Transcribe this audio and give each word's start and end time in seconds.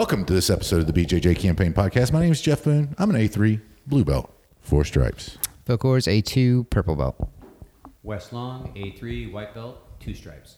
Welcome 0.00 0.24
to 0.24 0.32
this 0.32 0.48
episode 0.48 0.80
of 0.80 0.86
the 0.86 0.94
BJJ 0.94 1.36
Campaign 1.38 1.74
Podcast. 1.74 2.10
My 2.10 2.20
name 2.20 2.32
is 2.32 2.40
Jeff 2.40 2.64
Boone. 2.64 2.94
I'm 2.96 3.10
an 3.10 3.16
A3 3.16 3.60
blue 3.86 4.02
belt, 4.02 4.32
four 4.62 4.82
stripes. 4.82 5.36
Phil 5.66 5.76
Coors, 5.76 6.08
A2, 6.08 6.70
purple 6.70 6.96
belt. 6.96 7.30
Wes 8.02 8.32
Long, 8.32 8.72
A3, 8.74 9.30
white 9.30 9.52
belt, 9.52 10.00
two 10.00 10.14
stripes. 10.14 10.56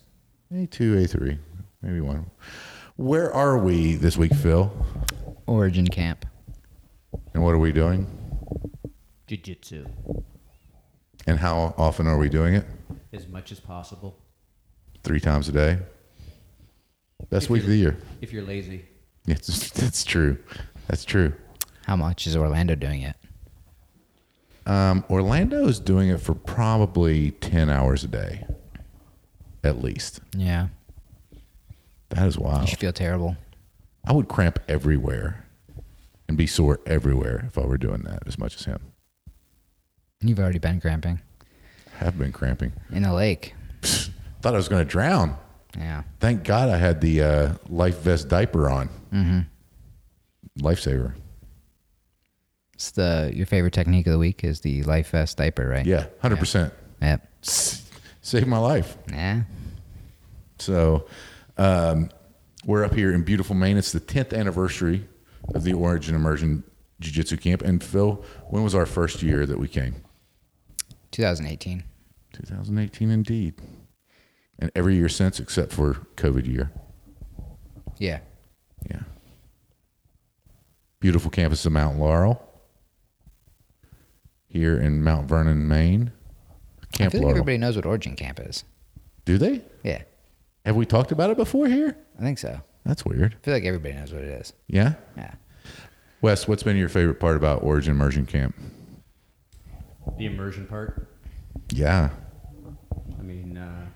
A2, 0.53 0.95
A3, 0.95 1.39
maybe 1.83 2.01
one. 2.01 2.31
Where 2.95 3.35
are 3.35 3.59
we 3.59 3.97
this 3.97 4.17
week, 4.17 4.33
Phil? 4.33 4.73
Origin 5.49 5.89
camp. 5.89 6.25
And 7.35 7.43
what 7.43 7.51
are 7.51 7.59
we 7.59 7.73
doing? 7.73 8.07
Jiu 9.27 9.39
Jitsu, 9.39 9.87
And 11.27 11.41
how 11.41 11.75
often 11.77 12.07
are 12.07 12.17
we 12.17 12.29
doing 12.29 12.55
it? 12.55 12.65
as 13.13 13.27
much 13.27 13.51
as 13.51 13.59
possible. 13.59 14.17
Three 15.03 15.19
times 15.19 15.49
a 15.49 15.53
day? 15.53 15.79
Best 17.29 17.47
If 17.47 17.51
week 17.51 17.63
of 17.63 17.71
the 17.71 17.77
year. 17.77 17.97
If 18.21 18.33
you're 18.33 18.45
lazy. 18.45 18.85
It's, 19.27 19.71
that's 19.73 20.05
true. 20.05 20.39
That's 20.89 21.05
true. 21.05 21.33
How 21.87 21.97
much 21.97 22.27
is 22.27 22.37
Orlando 22.37 22.75
doing 22.75 23.03
it? 23.03 23.17
Um, 24.67 25.05
Orlando 25.11 25.67
is 25.67 25.81
doing 25.81 26.09
it 26.09 26.21
for 26.21 26.35
probably 26.35 27.33
10 27.33 27.69
hours 27.69 28.05
a 28.05 28.09
day, 28.09 28.47
at 29.65 29.83
least. 29.83 30.21
Yeah. 30.37 30.69
That 32.11 32.29
is 32.29 32.37
You 32.37 32.43
wild. 32.43 32.69
should 32.69 32.79
feel 32.79 32.93
terrible. 32.93 33.37
I 34.05 34.13
would 34.13 34.29
cramp 34.29 34.59
everywhere 34.69 35.45
and 36.29 36.37
be 36.37 36.47
sore 36.47 36.81
everywhere 36.87 37.45
if 37.47 37.59
I 37.59 37.63
were 37.63 37.79
doing 37.79 38.03
that 38.03 38.23
as 38.27 38.39
much 38.39 38.55
as 38.57 38.65
him. 38.65 38.79
You've 40.21 40.39
already 40.39 40.59
been 40.59 40.81
cramping 40.81 41.21
have 41.99 42.19
been 42.19 42.33
cramping. 42.33 42.73
in 42.91 43.05
a 43.05 43.15
lake. 43.15 43.55
Thought 43.83 44.55
I 44.55 44.57
was 44.57 44.69
going 44.69 44.85
to 44.85 44.91
drown. 44.91 45.37
Yeah. 45.77 46.03
Thank 46.21 46.45
God 46.45 46.69
I 46.69 46.77
had 46.77 47.01
the 47.01 47.23
uh, 47.23 47.53
life 47.69 48.01
vest 48.01 48.29
diaper 48.29 48.69
on. 48.69 48.89
Mm-hmm. 49.13 49.41
Lifesaver. 50.61 51.15
It's 52.75 52.91
the 52.91 53.31
your 53.35 53.47
favorite 53.47 53.73
technique 53.73 54.07
of 54.07 54.13
the 54.13 54.19
week 54.19 54.45
is 54.45 54.61
the 54.61 54.83
life 54.83 55.11
vest 55.11 55.39
diaper, 55.39 55.69
right? 55.69 55.87
Yeah, 55.87 56.07
100%. 56.23 56.73
Yep. 57.01 57.29
Saved 57.43 58.47
my 58.47 58.59
life. 58.59 58.97
Yeah. 59.11 59.43
So 60.59 61.07
um, 61.59 62.11
we're 62.65 62.85
up 62.85 62.95
here 62.95 63.13
in 63.13 63.23
beautiful 63.23 63.55
Maine. 63.57 63.77
It's 63.77 63.93
the 63.93 64.01
10th 64.01 64.37
anniversary 64.37 65.07
of 65.55 65.65
the 65.65 65.73
Origin 65.73 66.15
Immersion 66.15 66.65
Jiu 67.01 67.13
Jitsu 67.13 67.37
Camp. 67.37 67.63
And 67.63 67.83
Phil, 67.83 68.25
when 68.49 68.63
was 68.63 68.75
our 68.75 68.87
first 68.87 69.23
year 69.23 69.47
that 69.47 69.59
we 69.59 69.69
came? 69.69 69.97
2018. 71.11 71.85
2018, 72.33 73.11
indeed. 73.11 73.55
And 74.63 74.71
every 74.77 74.95
year 74.95 75.09
since, 75.09 75.41
except 75.41 75.73
for 75.73 75.95
COVID 76.15 76.47
year. 76.47 76.71
Yeah. 77.99 78.21
Yeah. 78.89 79.01
Beautiful 81.01 81.33
campus 81.33 81.67
of 81.67 81.73
Mount 81.73 81.99
Laurel 81.99 82.41
here 84.47 84.79
in 84.79 85.03
Mount 85.03 85.27
Vernon, 85.29 85.67
Maine. 85.67 86.13
I 86.81 86.97
Camp 86.97 87.11
feel 87.11 87.23
like 87.23 87.25
Laurel. 87.25 87.31
everybody 87.39 87.59
knows 87.59 87.75
what 87.75 87.87
Origin 87.87 88.15
camp 88.15 88.39
is. 88.39 88.63
Do 89.25 89.37
they? 89.37 89.63
Yeah. 89.83 90.03
Have 90.65 90.77
we 90.77 90.87
talked 90.87 91.11
about 91.11 91.31
it 91.31 91.37
before 91.37 91.67
here? 91.67 91.97
I 92.17 92.23
think 92.23 92.39
so. 92.39 92.61
That's 92.85 93.05
weird. 93.05 93.35
I 93.35 93.45
feel 93.45 93.55
like 93.55 93.65
everybody 93.65 93.95
knows 93.95 94.13
what 94.13 94.23
it 94.23 94.29
is. 94.29 94.53
Yeah? 94.69 94.95
Yeah. 95.17 95.35
Wes, 96.21 96.47
what's 96.47 96.63
been 96.63 96.77
your 96.77 96.89
favorite 96.89 97.19
part 97.19 97.37
about 97.37 97.65
Origin 97.65 97.91
Immersion 97.97 98.27
Camp? 98.27 98.55
The 100.19 100.27
immersion 100.27 100.67
part. 100.69 101.09
Yeah. 101.71 102.11
I 103.19 103.23
mean, 103.23 103.57
uh, 103.59 103.87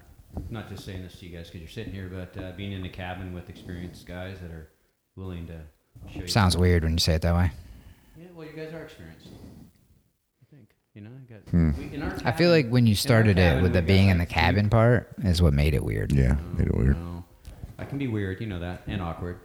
not 0.51 0.69
just 0.69 0.85
saying 0.85 1.03
this 1.03 1.19
to 1.21 1.27
you 1.27 1.37
guys 1.37 1.47
because 1.47 1.61
you're 1.61 1.71
sitting 1.71 1.93
here, 1.93 2.11
but 2.13 2.43
uh, 2.43 2.53
being 2.57 2.73
in 2.73 2.83
the 2.83 2.89
cabin 2.89 3.33
with 3.35 3.49
experienced 3.49 4.07
guys 4.07 4.39
that 4.41 4.51
are 4.51 4.69
willing 5.17 5.47
to 5.47 5.61
show 6.13 6.21
you. 6.21 6.29
Sounds 6.29 6.57
weird 6.57 6.85
when 6.85 6.93
you 6.93 6.99
say 6.99 7.15
it 7.15 7.23
that 7.23 7.35
way. 7.35 7.51
Yeah, 8.19 8.27
well, 8.35 8.47
you 8.47 8.53
guys 8.53 8.73
are 8.73 8.83
experienced. 8.83 9.29
I 9.29 10.55
think. 10.55 10.69
You 10.95 11.03
know, 11.03 11.11
I 11.11 11.33
got. 11.33 11.43
Hmm. 11.51 11.71
We, 11.79 11.95
in 11.95 12.03
our 12.03 12.17
I 12.25 12.33
feel 12.33 12.51
like 12.51 12.69
when 12.69 12.87
you 12.87 12.93
in 12.93 12.97
our 12.97 13.01
started 13.01 13.39
it 13.39 13.63
with 13.63 13.73
the 13.73 13.81
got, 13.81 13.87
being 13.87 14.09
in 14.09 14.19
the 14.19 14.23
like, 14.23 14.29
three- 14.29 14.35
cabin 14.41 14.71
part 14.71 15.15
is 15.25 15.43
what 15.43 15.53
made 15.53 15.75
it 15.75 15.85
weird. 15.85 16.13
Yeah. 16.13 16.37
Made 16.57 16.69
it 16.69 16.75
weird. 16.77 16.97
No, 16.97 17.25
I 17.79 17.85
can 17.85 17.99
be 17.99 18.07
weird, 18.07 18.41
you 18.41 18.47
know 18.47 18.61
that, 18.61 18.83
and 18.87 19.03
awkward. 19.03 19.39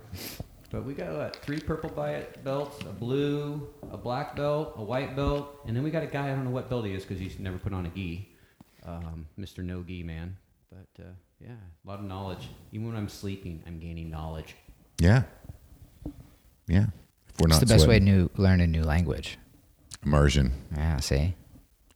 But 0.72 0.86
we 0.86 0.94
got 0.94 1.14
what, 1.14 1.36
three 1.38 1.60
purple 1.60 1.90
bi- 1.90 2.26
belts, 2.46 2.80
a 2.86 2.94
blue, 2.94 3.68
a 3.92 3.98
black 3.98 4.38
belt, 4.38 4.74
a 4.78 4.82
white 4.84 5.18
belt, 5.18 5.60
and 5.68 5.76
then 5.76 5.84
we 5.84 5.92
got 5.92 6.02
a 6.02 6.08
guy 6.08 6.28
I 6.28 6.30
don't 6.30 6.46
know 6.46 6.52
what 6.52 6.70
belt 6.70 6.86
he 6.86 6.94
is 6.94 7.04
because 7.04 7.20
he's 7.20 7.38
never 7.40 7.58
put 7.58 7.74
on 7.74 7.86
a 7.86 7.90
gi, 7.90 8.30
um, 8.86 9.28
Mr. 9.38 9.66
No 9.66 9.84
Gi 9.84 10.04
Man. 10.04 10.38
But 10.72 11.04
uh, 11.04 11.10
yeah, 11.40 11.50
a 11.86 11.90
lot 11.90 12.00
of 12.00 12.06
knowledge. 12.06 12.48
Even 12.72 12.88
when 12.88 12.96
I'm 12.96 13.10
sleeping, 13.10 13.62
I'm 13.68 13.78
gaining 13.78 14.10
knowledge. 14.10 14.56
Yeah. 15.00 15.24
Yeah. 16.68 16.86
If 17.28 17.40
we're 17.40 17.48
It's 17.48 17.50
not 17.50 17.60
the 17.60 17.66
best 17.66 17.88
way 17.88 18.00
to 18.00 18.06
new, 18.06 18.30
learn 18.38 18.62
a 18.62 18.68
new 18.68 18.84
language. 18.84 19.38
Immersion. 20.06 20.54
Yeah, 20.76 20.98
see? 21.02 21.18
I 21.18 21.36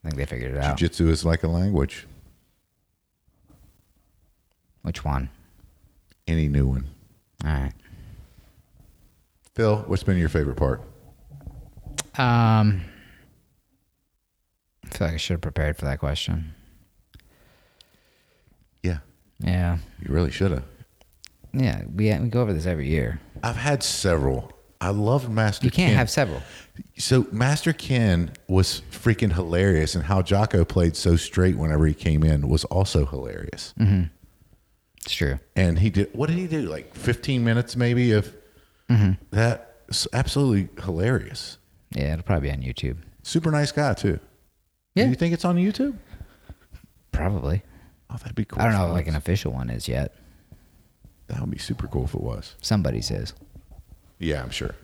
think 0.03 0.15
they 0.17 0.25
figured 0.25 0.55
it 0.55 0.57
out. 0.57 0.77
Jiu-Jitsu 0.77 1.09
is 1.09 1.23
like 1.23 1.43
a 1.43 1.47
language. 1.47 2.05
Which 4.81 5.05
one? 5.05 5.29
Any 6.27 6.47
new 6.47 6.67
one. 6.67 6.85
All 7.43 7.51
right. 7.51 7.73
Phil, 9.53 9.77
what's 9.87 10.03
been 10.03 10.17
your 10.17 10.29
favorite 10.29 10.57
part? 10.57 10.81
Um, 12.17 12.83
I 14.83 14.89
feel 14.89 15.07
like 15.07 15.13
I 15.13 15.17
should 15.17 15.35
have 15.35 15.41
prepared 15.41 15.77
for 15.77 15.85
that 15.85 15.99
question. 15.99 16.53
Yeah. 19.39 19.77
You 20.01 20.13
really 20.13 20.31
should 20.31 20.51
have. 20.51 20.63
Yeah, 21.53 21.83
we, 21.93 22.13
we 22.17 22.29
go 22.29 22.41
over 22.41 22.53
this 22.53 22.65
every 22.65 22.87
year. 22.89 23.19
I've 23.43 23.55
had 23.55 23.81
several. 23.83 24.51
I 24.81 24.89
loved 24.89 25.29
Master 25.29 25.65
You 25.65 25.71
can't 25.71 25.89
Ken. 25.89 25.97
have 25.97 26.09
several. 26.09 26.41
So 26.97 27.25
Master 27.31 27.71
Ken 27.71 28.31
was 28.47 28.81
freaking 28.91 29.31
hilarious, 29.31 29.95
and 29.95 30.03
how 30.03 30.21
Jocko 30.21 30.65
played 30.65 30.95
so 30.95 31.15
straight 31.15 31.57
whenever 31.57 31.85
he 31.87 31.93
came 31.93 32.23
in 32.23 32.49
was 32.49 32.65
also 32.65 33.05
hilarious. 33.05 33.73
Mm-hmm. 33.79 34.03
It's 35.05 35.13
true. 35.13 35.39
And 35.55 35.79
he 35.79 35.89
did 35.89 36.13
what 36.13 36.27
did 36.27 36.37
he 36.37 36.47
do? 36.47 36.63
Like 36.63 36.93
15 36.95 37.43
minutes 37.43 37.75
maybe 37.75 38.11
of 38.11 38.33
mm-hmm. 38.89 39.11
that. 39.31 39.71
Absolutely 40.13 40.67
hilarious. 40.83 41.57
Yeah, 41.91 42.13
it'll 42.13 42.23
probably 42.23 42.49
be 42.49 42.53
on 42.53 42.61
YouTube. 42.61 42.97
Super 43.21 43.51
nice 43.51 43.71
guy 43.71 43.93
too. 43.93 44.19
Yeah. 44.95 45.03
Do 45.03 45.09
you 45.11 45.15
think 45.15 45.33
it's 45.33 45.45
on 45.45 45.57
YouTube? 45.57 45.95
Probably. 47.11 47.61
Oh, 48.09 48.17
that'd 48.17 48.35
be 48.35 48.45
cool. 48.45 48.61
I 48.61 48.65
don't 48.65 48.73
know 48.73 48.87
if 48.87 48.93
like 48.93 49.07
an 49.07 49.15
official 49.15 49.51
one 49.51 49.69
is 49.69 49.87
yet. 49.87 50.15
That 51.27 51.39
would 51.41 51.51
be 51.51 51.57
super 51.57 51.87
cool 51.87 52.05
if 52.05 52.13
it 52.13 52.21
was. 52.21 52.55
Somebody 52.61 53.01
says. 53.01 53.33
Yeah, 54.19 54.43
I'm 54.43 54.51
sure. 54.51 54.75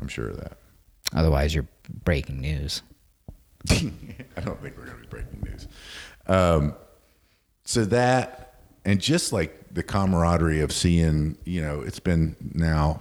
I'm 0.00 0.08
sure 0.08 0.28
of 0.28 0.36
that. 0.38 0.56
Otherwise, 1.14 1.54
you're 1.54 1.66
breaking 2.04 2.40
news. 2.40 2.82
I 3.70 4.40
don't 4.40 4.60
think 4.60 4.76
we're 4.76 4.86
going 4.86 4.96
to 4.96 5.02
be 5.02 5.06
breaking 5.08 5.40
news. 5.44 5.68
Um, 6.26 6.74
so 7.64 7.84
that, 7.86 8.60
and 8.84 9.00
just 9.00 9.32
like 9.32 9.72
the 9.72 9.82
camaraderie 9.82 10.60
of 10.60 10.72
seeing, 10.72 11.36
you 11.44 11.60
know, 11.60 11.80
it's 11.80 12.00
been 12.00 12.36
now 12.54 13.00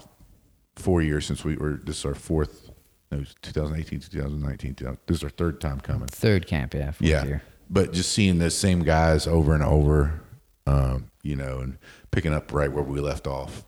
four 0.75 1.01
years 1.01 1.25
since 1.25 1.44
we 1.44 1.56
were, 1.56 1.80
this 1.84 2.00
is 2.00 2.06
our 2.06 2.13
fourth, 2.16 2.69
no, 3.12 3.18
it 3.18 3.22
was 3.22 3.36
2018, 3.42 4.01
2019, 4.01 4.75
2000 4.75 4.98
this 5.07 5.18
is 5.18 5.24
our 5.24 5.30
third 5.30 5.60
time 5.60 5.80
coming. 5.80 6.07
Third 6.07 6.48
camp, 6.48 6.74
yeah. 6.74 6.94
Yeah. 7.00 7.25
Year. 7.25 7.44
But 7.71 7.94
just 7.94 8.12
seeing 8.12 8.38
the 8.38 8.51
same 8.51 8.83
guys 8.83 9.25
over 9.25 9.53
and 9.53 9.63
over, 9.63 10.21
um, 10.68 11.09
you 11.23 11.35
know, 11.38 11.59
and 11.59 11.77
picking 12.12 12.33
up 12.33 12.53
right 12.53 12.71
where 12.71 12.83
we 12.83 13.00
left 13.00 13.27
off 13.27 13.63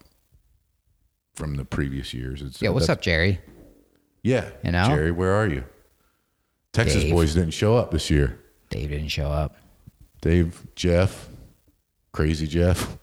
from 1.35 1.55
the 1.55 1.65
previous 1.65 2.13
years. 2.13 2.41
It's, 2.41 2.61
Yeah, 2.61 2.69
what's 2.69 2.89
up, 2.89 3.01
Jerry? 3.01 3.39
Yeah. 4.21 4.49
You 4.63 4.71
know? 4.71 4.87
Jerry, 4.87 5.11
where 5.11 5.33
are 5.33 5.47
you? 5.47 5.63
Texas 6.73 7.03
Dave. 7.03 7.13
boys 7.13 7.33
didn't 7.33 7.53
show 7.53 7.77
up 7.77 7.91
this 7.91 8.09
year. 8.09 8.39
Dave 8.69 8.89
didn't 8.89 9.09
show 9.09 9.27
up. 9.27 9.55
Dave, 10.21 10.65
Jeff, 10.75 11.29
crazy 12.11 12.47
Jeff. 12.47 12.97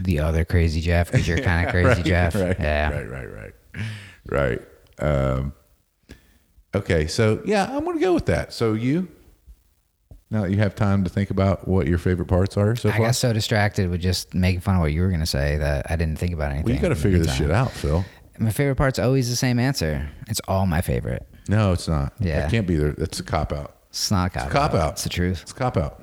The 0.00 0.20
other 0.20 0.44
crazy 0.44 0.80
Jeff, 0.80 1.10
because 1.10 1.26
you're 1.26 1.40
kind 1.40 1.66
of 1.66 1.72
crazy 1.72 2.02
Jeff. 2.02 2.34
Right, 2.34 2.56
yeah. 2.60 2.90
right, 2.90 3.10
right, 3.10 3.52
right, 4.30 4.60
right. 5.00 5.00
Um, 5.00 5.52
okay, 6.74 7.06
so 7.06 7.42
yeah, 7.44 7.64
I'm 7.74 7.84
gonna 7.84 7.98
go 7.98 8.14
with 8.14 8.26
that. 8.26 8.52
So 8.52 8.74
you, 8.74 9.08
Now 10.30 10.42
that 10.42 10.50
you 10.50 10.58
have 10.58 10.74
time 10.74 11.04
to 11.04 11.10
think 11.10 11.30
about 11.30 11.66
what 11.66 11.86
your 11.86 11.96
favorite 11.98 12.26
parts 12.26 12.56
are 12.58 12.76
so 12.76 12.90
I 12.90 12.92
far. 12.92 13.06
got 13.06 13.14
so 13.14 13.32
distracted 13.32 13.88
with 13.88 14.00
just 14.02 14.34
making 14.34 14.60
fun 14.60 14.74
of 14.76 14.82
what 14.82 14.92
you 14.92 15.00
were 15.00 15.08
going 15.08 15.20
to 15.20 15.26
say 15.26 15.56
that 15.56 15.90
I 15.90 15.96
didn't 15.96 16.18
think 16.18 16.34
about 16.34 16.50
anything. 16.52 16.66
well, 16.66 16.74
you 16.74 16.80
got 16.82 16.88
to 16.88 16.92
in 16.92 16.96
the 16.98 17.02
figure 17.02 17.18
this 17.18 17.28
meantime. 17.28 17.46
shit 17.46 17.50
out, 17.50 17.70
Phil. 17.70 18.04
My 18.38 18.50
favorite 18.50 18.76
part's 18.76 18.98
always 18.98 19.30
the 19.30 19.36
same 19.36 19.58
answer. 19.58 20.08
It's 20.28 20.40
all 20.46 20.66
my 20.66 20.80
favorite. 20.82 21.26
No, 21.48 21.72
it's 21.72 21.88
not. 21.88 22.12
Yeah. 22.20 22.46
It 22.46 22.50
can't 22.50 22.66
be 22.66 22.76
there. 22.76 22.92
That's 22.92 23.18
a 23.20 23.22
cop 23.24 23.52
out. 23.52 23.74
It's 23.88 24.10
not 24.10 24.26
a 24.26 24.30
cop, 24.30 24.44
It's 24.46 24.54
a 24.54 24.58
cop 24.58 24.74
out. 24.74 24.92
It's 24.92 25.02
the 25.04 25.08
truth. 25.08 25.42
It's 25.42 25.52
a 25.52 25.54
cop 25.54 25.76
out. 25.78 26.02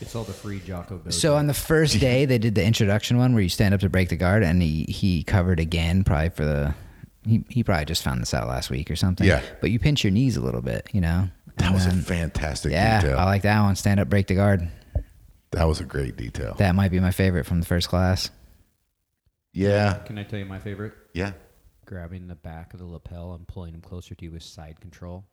It's 0.00 0.14
all 0.14 0.24
the 0.24 0.32
free 0.32 0.60
Jocko 0.60 0.98
Dojo. 0.98 1.12
So 1.12 1.34
on 1.36 1.46
the 1.48 1.54
first 1.54 1.98
day, 2.00 2.26
they 2.26 2.38
did 2.38 2.54
the 2.54 2.64
introduction 2.64 3.18
one 3.18 3.32
where 3.34 3.42
you 3.42 3.48
stand 3.48 3.74
up 3.74 3.80
to 3.80 3.88
break 3.88 4.08
the 4.08 4.16
guard, 4.16 4.44
and 4.44 4.62
he 4.62 4.84
he 4.88 5.24
covered 5.24 5.58
again, 5.58 6.04
probably 6.04 6.28
for 6.30 6.44
the. 6.44 6.74
He, 7.26 7.44
he 7.48 7.64
probably 7.64 7.86
just 7.86 8.04
found 8.04 8.22
this 8.22 8.32
out 8.32 8.46
last 8.46 8.70
week 8.70 8.88
or 8.88 8.94
something. 8.94 9.26
Yeah. 9.26 9.42
But 9.60 9.72
you 9.72 9.80
pinch 9.80 10.04
your 10.04 10.12
knees 10.12 10.36
a 10.36 10.40
little 10.40 10.62
bit, 10.62 10.88
you 10.92 11.00
know. 11.00 11.28
That 11.56 11.66
And 11.66 11.74
was 11.74 11.86
a 11.86 11.90
then- 11.90 12.02
fantastic 12.02 12.72
yeah. 12.72 13.00
detail. 13.00 13.18
I 13.18 13.24
like 13.24 13.42
that 13.42 13.60
one. 13.62 13.76
Stand 13.76 14.00
up, 14.00 14.08
break 14.08 14.26
the 14.26 14.34
guard. 14.34 14.68
that 15.52 15.64
was 15.64 15.80
a 15.80 15.84
great 15.84 16.16
detail. 16.16 16.54
That 16.58 16.74
might 16.74 16.90
be 16.90 17.00
my 17.00 17.10
favorite 17.10 17.44
from 17.46 17.60
the 17.60 17.66
first 17.66 17.88
class. 17.88 18.30
yeah. 19.52 19.94
Can 20.04 20.18
I 20.18 20.24
tell 20.24 20.38
you 20.38 20.44
my 20.46 20.58
favorite? 20.58 20.92
Yeah. 21.14 21.32
Grabbing 21.86 22.28
the 22.28 22.34
back 22.34 22.74
of 22.74 22.80
the 22.80 22.86
lapel 22.86 23.34
and 23.34 23.46
pulling 23.46 23.72
him 23.74 23.80
closer 23.80 24.14
to 24.14 24.24
you 24.24 24.32
with 24.32 24.42
side 24.42 24.80
control. 24.80 25.24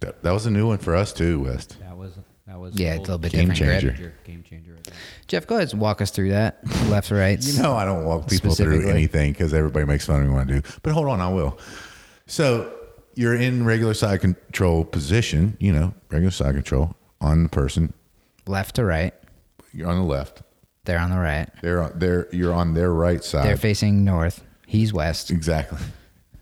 That, 0.00 0.22
that 0.22 0.32
was 0.32 0.46
a 0.46 0.50
new 0.50 0.66
one 0.66 0.78
for 0.78 0.94
us 0.96 1.12
too, 1.12 1.40
West. 1.44 1.78
That 1.80 1.96
was 1.96 2.14
that 2.46 2.58
was 2.58 2.74
Yeah, 2.78 2.90
it's 2.94 2.98
a 2.98 3.02
little 3.02 3.18
bit 3.18 3.32
Game 3.32 3.48
different. 3.50 3.80
grip. 3.82 3.94
changer. 3.94 4.14
Game 4.24 4.42
changer. 4.42 4.72
Right 4.74 4.84
there. 4.84 4.94
Jeff, 5.28 5.46
go 5.46 5.56
ahead 5.56 5.70
and 5.72 5.80
walk 5.80 6.00
us 6.02 6.10
through 6.10 6.30
that. 6.30 6.58
Left 6.88 7.10
right. 7.10 7.40
You 7.42 7.62
know 7.62 7.74
I 7.74 7.84
don't 7.84 8.04
walk 8.04 8.28
people 8.28 8.54
through 8.54 8.88
anything 8.88 9.32
because 9.32 9.54
everybody 9.54 9.84
makes 9.86 10.06
fun 10.06 10.22
of 10.22 10.26
me 10.28 10.34
when 10.34 10.48
I 10.48 10.52
do. 10.52 10.62
But 10.82 10.92
hold 10.94 11.06
on, 11.08 11.20
I 11.20 11.28
will. 11.32 11.58
So 12.26 12.74
you're 13.20 13.34
in 13.34 13.66
regular 13.66 13.92
side 13.92 14.22
control 14.22 14.82
position, 14.82 15.54
you 15.60 15.70
know, 15.70 15.92
regular 16.10 16.30
side 16.30 16.54
control 16.54 16.96
on 17.20 17.42
the 17.42 17.48
person. 17.50 17.92
left 18.46 18.76
to 18.76 18.84
right. 18.84 19.12
You're 19.74 19.88
on 19.88 19.98
the 19.98 20.04
left. 20.04 20.40
They're 20.84 20.98
on 20.98 21.10
the 21.10 21.18
right. 21.18 21.46
They're 21.60 21.82
on, 21.82 21.92
they're 21.98 22.28
you're 22.32 22.54
on 22.54 22.72
their 22.72 22.90
right 22.90 23.22
side. 23.22 23.46
They're 23.46 23.58
facing 23.58 24.04
north. 24.04 24.42
He's 24.66 24.94
west. 24.94 25.30
Exactly. 25.30 25.78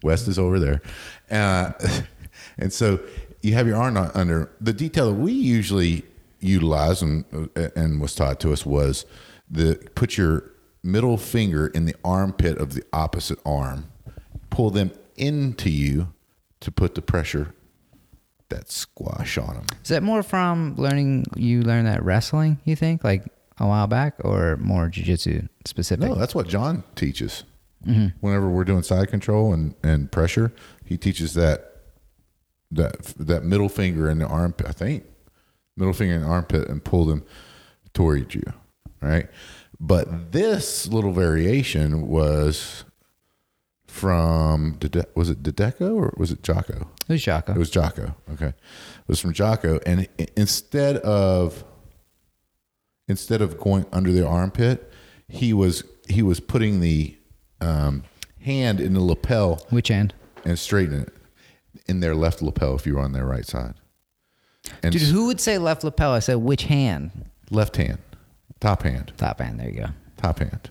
West 0.04 0.28
is 0.28 0.38
over 0.38 0.60
there. 0.60 0.80
Uh, 1.28 1.72
and 2.58 2.72
so 2.72 3.00
you 3.42 3.54
have 3.54 3.66
your 3.66 3.76
arm 3.76 3.96
on- 3.96 4.12
under 4.14 4.52
the 4.60 4.72
detail 4.72 5.06
that 5.12 5.18
we 5.18 5.32
usually 5.32 6.04
utilize 6.38 7.02
and, 7.02 7.24
uh, 7.56 7.70
and 7.74 8.00
was 8.00 8.14
taught 8.14 8.38
to 8.38 8.52
us 8.52 8.64
was 8.64 9.04
the 9.50 9.74
put 9.96 10.16
your 10.16 10.52
middle 10.84 11.16
finger 11.16 11.66
in 11.66 11.86
the 11.86 11.96
armpit 12.04 12.56
of 12.56 12.74
the 12.74 12.84
opposite 12.92 13.40
arm, 13.44 13.90
pull 14.48 14.70
them 14.70 14.92
into 15.16 15.70
you 15.70 16.12
to 16.60 16.70
put 16.70 16.94
the 16.94 17.02
pressure 17.02 17.54
that 18.48 18.70
squash 18.70 19.36
on 19.38 19.54
them. 19.54 19.66
Is 19.82 19.90
that 19.90 20.02
more 20.02 20.22
from 20.22 20.74
learning? 20.76 21.26
You 21.36 21.62
learned 21.62 21.86
that 21.86 22.02
wrestling? 22.02 22.58
You 22.64 22.76
think 22.76 23.04
like 23.04 23.24
a 23.58 23.66
while 23.66 23.86
back, 23.86 24.14
or 24.20 24.56
more 24.56 24.88
jujitsu 24.88 25.48
specific? 25.64 26.08
No, 26.08 26.14
that's 26.14 26.34
what 26.34 26.48
John 26.48 26.84
teaches. 26.94 27.44
Mm-hmm. 27.86 28.16
Whenever 28.20 28.48
we're 28.48 28.64
doing 28.64 28.82
side 28.82 29.08
control 29.08 29.52
and, 29.52 29.74
and 29.82 30.10
pressure, 30.10 30.52
he 30.84 30.96
teaches 30.96 31.34
that 31.34 31.64
that 32.70 33.02
that 33.18 33.44
middle 33.44 33.68
finger 33.68 34.10
in 34.10 34.18
the 34.18 34.26
armpit. 34.26 34.66
I 34.66 34.72
think 34.72 35.04
middle 35.76 35.94
finger 35.94 36.14
in 36.14 36.22
the 36.22 36.26
armpit 36.26 36.68
and 36.68 36.84
pull 36.84 37.04
them 37.04 37.24
toward 37.94 38.34
you, 38.34 38.42
right? 39.00 39.28
But 39.80 40.32
this 40.32 40.88
little 40.88 41.12
variation 41.12 42.08
was 42.08 42.84
from 43.88 44.76
Dede- 44.78 45.06
was 45.16 45.28
it 45.30 45.42
Dedeco 45.42 45.96
or 45.96 46.14
was 46.16 46.30
it 46.30 46.42
Jocko? 46.42 46.88
It 47.08 47.12
was 47.12 47.22
Jocko. 47.22 47.52
It 47.54 47.58
was 47.58 47.70
Jocko. 47.70 48.14
Okay, 48.32 48.48
it 48.48 48.54
was 49.08 49.18
from 49.20 49.32
Jocko, 49.32 49.80
and 49.86 50.06
instead 50.36 50.98
of 50.98 51.64
instead 53.08 53.40
of 53.42 53.58
going 53.58 53.86
under 53.92 54.12
the 54.12 54.26
armpit, 54.26 54.92
he 55.26 55.52
was 55.52 55.82
he 56.08 56.22
was 56.22 56.38
putting 56.40 56.80
the 56.80 57.16
um, 57.60 58.04
hand 58.40 58.80
in 58.80 58.94
the 58.94 59.00
lapel 59.00 59.66
Which 59.70 59.90
end? 59.90 60.14
and 60.44 60.58
straightening 60.58 61.02
it 61.02 61.14
in 61.86 62.00
their 62.00 62.14
left 62.14 62.40
lapel 62.42 62.76
if 62.76 62.86
you 62.86 62.94
were 62.94 63.00
on 63.02 63.12
their 63.12 63.26
right 63.26 63.46
side. 63.46 63.74
And 64.82 64.92
Dude, 64.92 65.02
who 65.02 65.26
would 65.26 65.40
say 65.40 65.56
left 65.58 65.82
lapel? 65.82 66.12
I 66.12 66.18
said 66.18 66.36
which 66.36 66.64
hand? 66.64 67.10
left 67.50 67.76
hand, 67.76 67.98
top 68.60 68.82
hand, 68.82 69.12
Top 69.16 69.40
hand. 69.40 69.58
There 69.60 69.68
you 69.70 69.80
go. 69.80 69.86
top 70.18 70.38
hand. 70.40 70.68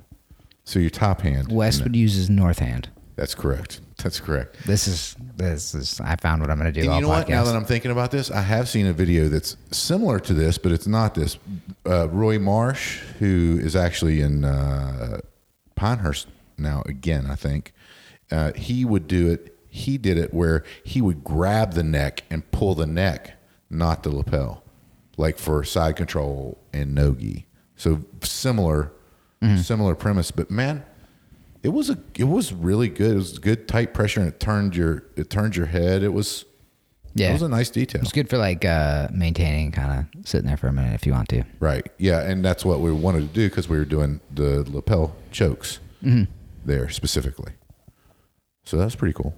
So 0.63 0.77
your 0.79 0.91
top 0.91 1.21
hand. 1.21 1.51
West 1.51 1.83
would 1.83 1.95
use 1.95 2.13
his 2.13 2.29
north 2.29 2.59
hand. 2.59 2.89
That's 3.17 3.33
correct. 3.33 3.81
That's 3.97 4.19
correct. 4.19 4.55
This 4.67 4.87
is 4.87 5.15
this 5.35 5.73
is. 5.73 5.99
I 5.99 6.15
found 6.17 6.39
what 6.39 6.51
I'm 6.51 6.59
going 6.59 6.71
to 6.71 6.81
do. 6.81 6.87
And 6.87 6.95
you 6.95 7.01
know 7.01 7.09
what? 7.09 7.27
Now 7.27 7.43
that 7.43 7.55
I'm 7.55 7.65
thinking 7.65 7.89
about 7.89 8.11
this, 8.11 8.29
I 8.29 8.41
have 8.41 8.69
seen 8.69 8.85
a 8.85 8.93
video 8.93 9.27
that's 9.27 9.57
similar 9.71 10.19
to 10.19 10.35
this, 10.35 10.59
but 10.59 10.71
it's 10.71 10.85
not 10.85 11.15
this. 11.15 11.39
Uh, 11.83 12.07
Roy 12.09 12.37
Marsh, 12.37 12.99
who 13.17 13.57
is 13.59 13.75
actually 13.75 14.21
in 14.21 14.45
uh, 14.45 15.21
Pinehurst 15.75 16.27
now 16.59 16.83
again, 16.85 17.25
I 17.27 17.35
think, 17.35 17.73
uh, 18.31 18.53
he 18.53 18.85
would 18.85 19.07
do 19.07 19.31
it. 19.31 19.57
He 19.67 19.97
did 19.97 20.19
it 20.19 20.31
where 20.31 20.63
he 20.83 21.01
would 21.01 21.23
grab 21.23 21.73
the 21.73 21.83
neck 21.83 22.23
and 22.29 22.49
pull 22.51 22.75
the 22.75 22.87
neck, 22.87 23.33
not 23.69 24.03
the 24.03 24.15
lapel, 24.15 24.63
like 25.17 25.39
for 25.39 25.63
side 25.63 25.95
control 25.95 26.59
and 26.71 26.93
nogi. 26.93 27.47
So 27.75 28.03
similar, 28.21 28.91
similar 29.61 29.95
premise. 29.95 30.29
But 30.29 30.51
man, 30.51 30.83
it 31.63 31.69
was 31.69 31.89
a 31.89 31.97
it 32.17 32.25
was 32.25 32.53
really 32.53 32.89
good. 32.89 33.11
It 33.11 33.15
was 33.15 33.39
good 33.39 33.67
tight 33.67 33.93
pressure 33.93 34.19
and 34.19 34.29
it 34.29 34.39
turned 34.39 34.75
your 34.75 35.03
it 35.15 35.29
turned 35.29 35.55
your 35.55 35.67
head. 35.67 36.03
It 36.03 36.13
was 36.13 36.45
yeah, 37.13 37.29
it 37.29 37.33
was 37.33 37.41
a 37.41 37.49
nice 37.49 37.69
detail. 37.69 38.01
it's 38.01 38.11
good 38.11 38.29
for 38.29 38.37
like 38.37 38.63
uh, 38.63 39.07
maintaining, 39.11 39.71
kind 39.71 40.07
of 40.13 40.27
sitting 40.27 40.47
there 40.47 40.57
for 40.57 40.67
a 40.67 40.73
minute 40.73 40.93
if 40.93 41.05
you 41.05 41.13
want 41.13 41.29
to. 41.29 41.43
Right. 41.59 41.87
Yeah, 41.97 42.21
and 42.21 42.45
that's 42.45 42.63
what 42.63 42.79
we 42.79 42.91
wanted 42.91 43.21
to 43.21 43.33
do 43.33 43.49
because 43.49 43.67
we 43.67 43.77
were 43.77 43.85
doing 43.85 44.21
the 44.33 44.63
lapel 44.69 45.15
chokes 45.31 45.79
there 46.63 46.89
specifically. 46.89 47.53
So 48.65 48.77
that's 48.77 48.95
pretty 48.95 49.13
cool. 49.13 49.33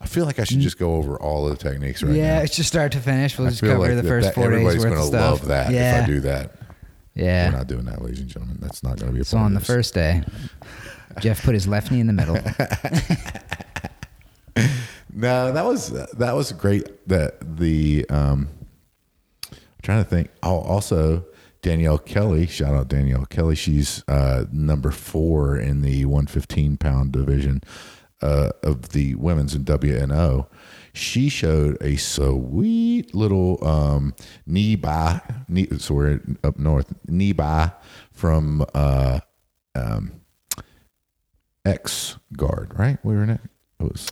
I 0.00 0.06
feel 0.06 0.24
like 0.24 0.38
I 0.38 0.44
should 0.44 0.60
just 0.60 0.78
go 0.78 0.94
over 0.94 1.20
all 1.20 1.46
of 1.46 1.58
the 1.58 1.70
techniques 1.70 2.02
right 2.02 2.14
yeah, 2.14 2.22
now. 2.22 2.36
Yeah, 2.38 2.42
it's 2.44 2.56
just 2.56 2.68
start 2.68 2.92
to 2.92 3.00
finish. 3.00 3.36
We'll 3.36 3.48
I 3.48 3.50
just 3.50 3.62
cover 3.62 3.78
like 3.78 3.90
the 3.90 3.96
that- 3.96 4.08
first 4.08 4.28
that 4.28 4.34
four 4.34 4.50
days 4.50 4.60
everybody's 4.60 4.84
gonna 4.84 5.04
love 5.04 5.48
that 5.48 5.70
yeah, 5.72 5.98
if 5.98 6.04
I 6.04 6.06
do 6.06 6.20
that. 6.20 6.56
Yeah. 7.14 7.50
We're 7.50 7.58
not 7.58 7.66
doing 7.66 7.84
that, 7.86 8.02
ladies 8.02 8.20
and 8.20 8.28
gentlemen. 8.28 8.58
That's 8.60 8.82
not 8.82 8.98
going 8.98 9.12
to 9.12 9.14
be 9.14 9.20
a 9.20 9.24
problem. 9.24 9.24
So 9.24 9.38
on 9.38 9.54
the 9.54 9.60
first 9.60 9.94
day, 9.94 10.22
Jeff 11.20 11.42
put 11.42 11.54
his 11.54 11.66
left 11.66 11.90
knee 11.90 12.00
in 12.00 12.06
the 12.06 12.12
middle. 12.12 12.36
No, 15.12 15.52
that 15.52 15.64
was 15.64 15.90
that 15.90 16.34
was 16.34 16.52
great. 16.52 17.08
That 17.08 17.56
the 17.58 18.06
um, 18.10 18.48
I'm 19.50 19.58
trying 19.82 20.04
to 20.04 20.08
think. 20.08 20.30
Oh, 20.42 20.60
also 20.60 21.24
Danielle 21.62 21.98
Kelly. 21.98 22.46
Shout 22.46 22.74
out 22.74 22.88
Danielle 22.88 23.26
Kelly. 23.26 23.54
She's 23.54 24.04
uh, 24.08 24.44
number 24.52 24.90
four 24.90 25.58
in 25.58 25.82
the 25.82 26.04
115 26.04 26.76
pound 26.76 27.12
division 27.12 27.62
uh, 28.22 28.50
of 28.62 28.90
the 28.90 29.14
women's 29.16 29.54
in 29.54 29.64
WNO. 29.64 30.46
She 30.92 31.28
showed 31.28 31.76
a 31.80 31.96
sweet 31.96 33.14
little 33.14 33.64
um, 33.66 34.14
knee 34.46 34.76
by 34.76 35.20
knee. 35.48 35.68
So 35.78 35.94
we're 35.94 36.20
up 36.42 36.58
north. 36.58 36.92
Knee 37.06 37.32
by 37.32 37.72
from 38.12 38.64
uh, 38.74 39.20
um, 39.74 40.20
X 41.64 42.16
guard. 42.36 42.78
Right? 42.78 42.98
We 43.04 43.14
were 43.14 43.22
in 43.22 43.30
it. 43.30 43.40
It 43.78 43.84
was 43.92 44.08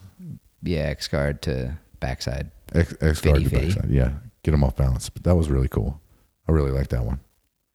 yeah, 0.63 0.81
X 0.81 1.09
guard 1.09 1.43
to 1.43 1.79
backside. 2.01 2.51
X, 2.75 2.95
X 3.01 3.21
guard 3.21 3.43
to 3.45 3.51
fitty. 3.51 3.67
backside. 3.67 3.91
Yeah, 3.91 4.13
get 4.43 4.53
them 4.53 4.65
off 4.65 4.77
balance. 4.77 5.09
But 5.09 5.25
that 5.25 5.35
was 5.37 5.51
really 5.51 5.69
cool. 5.69 6.01
I 6.49 6.53
really 6.53 6.71
like 6.71 6.89
that 6.89 7.05
one. 7.05 7.21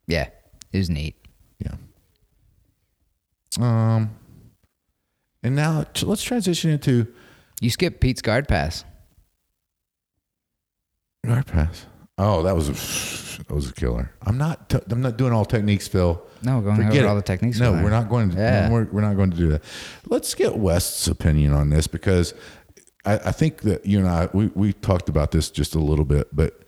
Yeah, 0.08 0.30
it 0.72 0.78
was 0.78 0.90
neat. 0.90 1.16
Yeah. 1.60 1.76
Um, 3.60 4.16
and 5.44 5.56
now 5.56 5.84
t- 5.94 6.06
let's 6.06 6.24
transition 6.24 6.72
into 6.72 7.08
You 7.62 7.70
skipped 7.70 8.00
Pete's 8.00 8.22
guard 8.22 8.48
pass. 8.48 8.84
Guard 11.26 11.46
pass. 11.48 11.86
Oh, 12.18 12.44
that 12.44 12.56
was 12.56 12.70
a, 12.70 13.44
that 13.44 13.54
was 13.54 13.70
a 13.70 13.74
killer. 13.74 14.12
I'm 14.22 14.38
not 14.38 14.70
t- 14.70 14.80
I'm 14.90 15.02
not 15.02 15.18
doing 15.18 15.34
all 15.34 15.46
techniques, 15.46 15.88
Phil. 15.88 16.22
No, 16.44 16.58
we're 16.58 16.64
going 16.66 16.76
Forget 16.76 16.92
over 16.92 17.06
it. 17.06 17.08
all 17.10 17.16
the 17.16 17.22
techniques. 17.22 17.60
No, 17.60 17.72
we 17.74 17.82
we're 17.84 17.90
not 17.90 18.10
going 18.10 18.30
to. 18.32 18.38
Yeah. 18.38 18.70
We're, 18.70 18.84
we're 18.86 19.02
not 19.02 19.16
going 19.16 19.32
to 19.32 19.38
do 19.38 19.48
that. 19.50 19.64
Let's 20.08 20.36
get 20.36 20.58
West's 20.58 21.08
opinion 21.08 21.54
on 21.54 21.70
this 21.70 21.88
because 21.88 22.34
I, 23.06 23.14
I 23.16 23.32
think 23.32 23.62
that 23.62 23.86
you 23.86 24.00
and 24.00 24.08
I 24.08 24.30
we 24.34 24.48
we 24.54 24.74
talked 24.74 25.10
about 25.10 25.32
this 25.32 25.50
just 25.50 25.74
a 25.74 25.80
little 25.80 26.06
bit, 26.06 26.28
but 26.36 26.62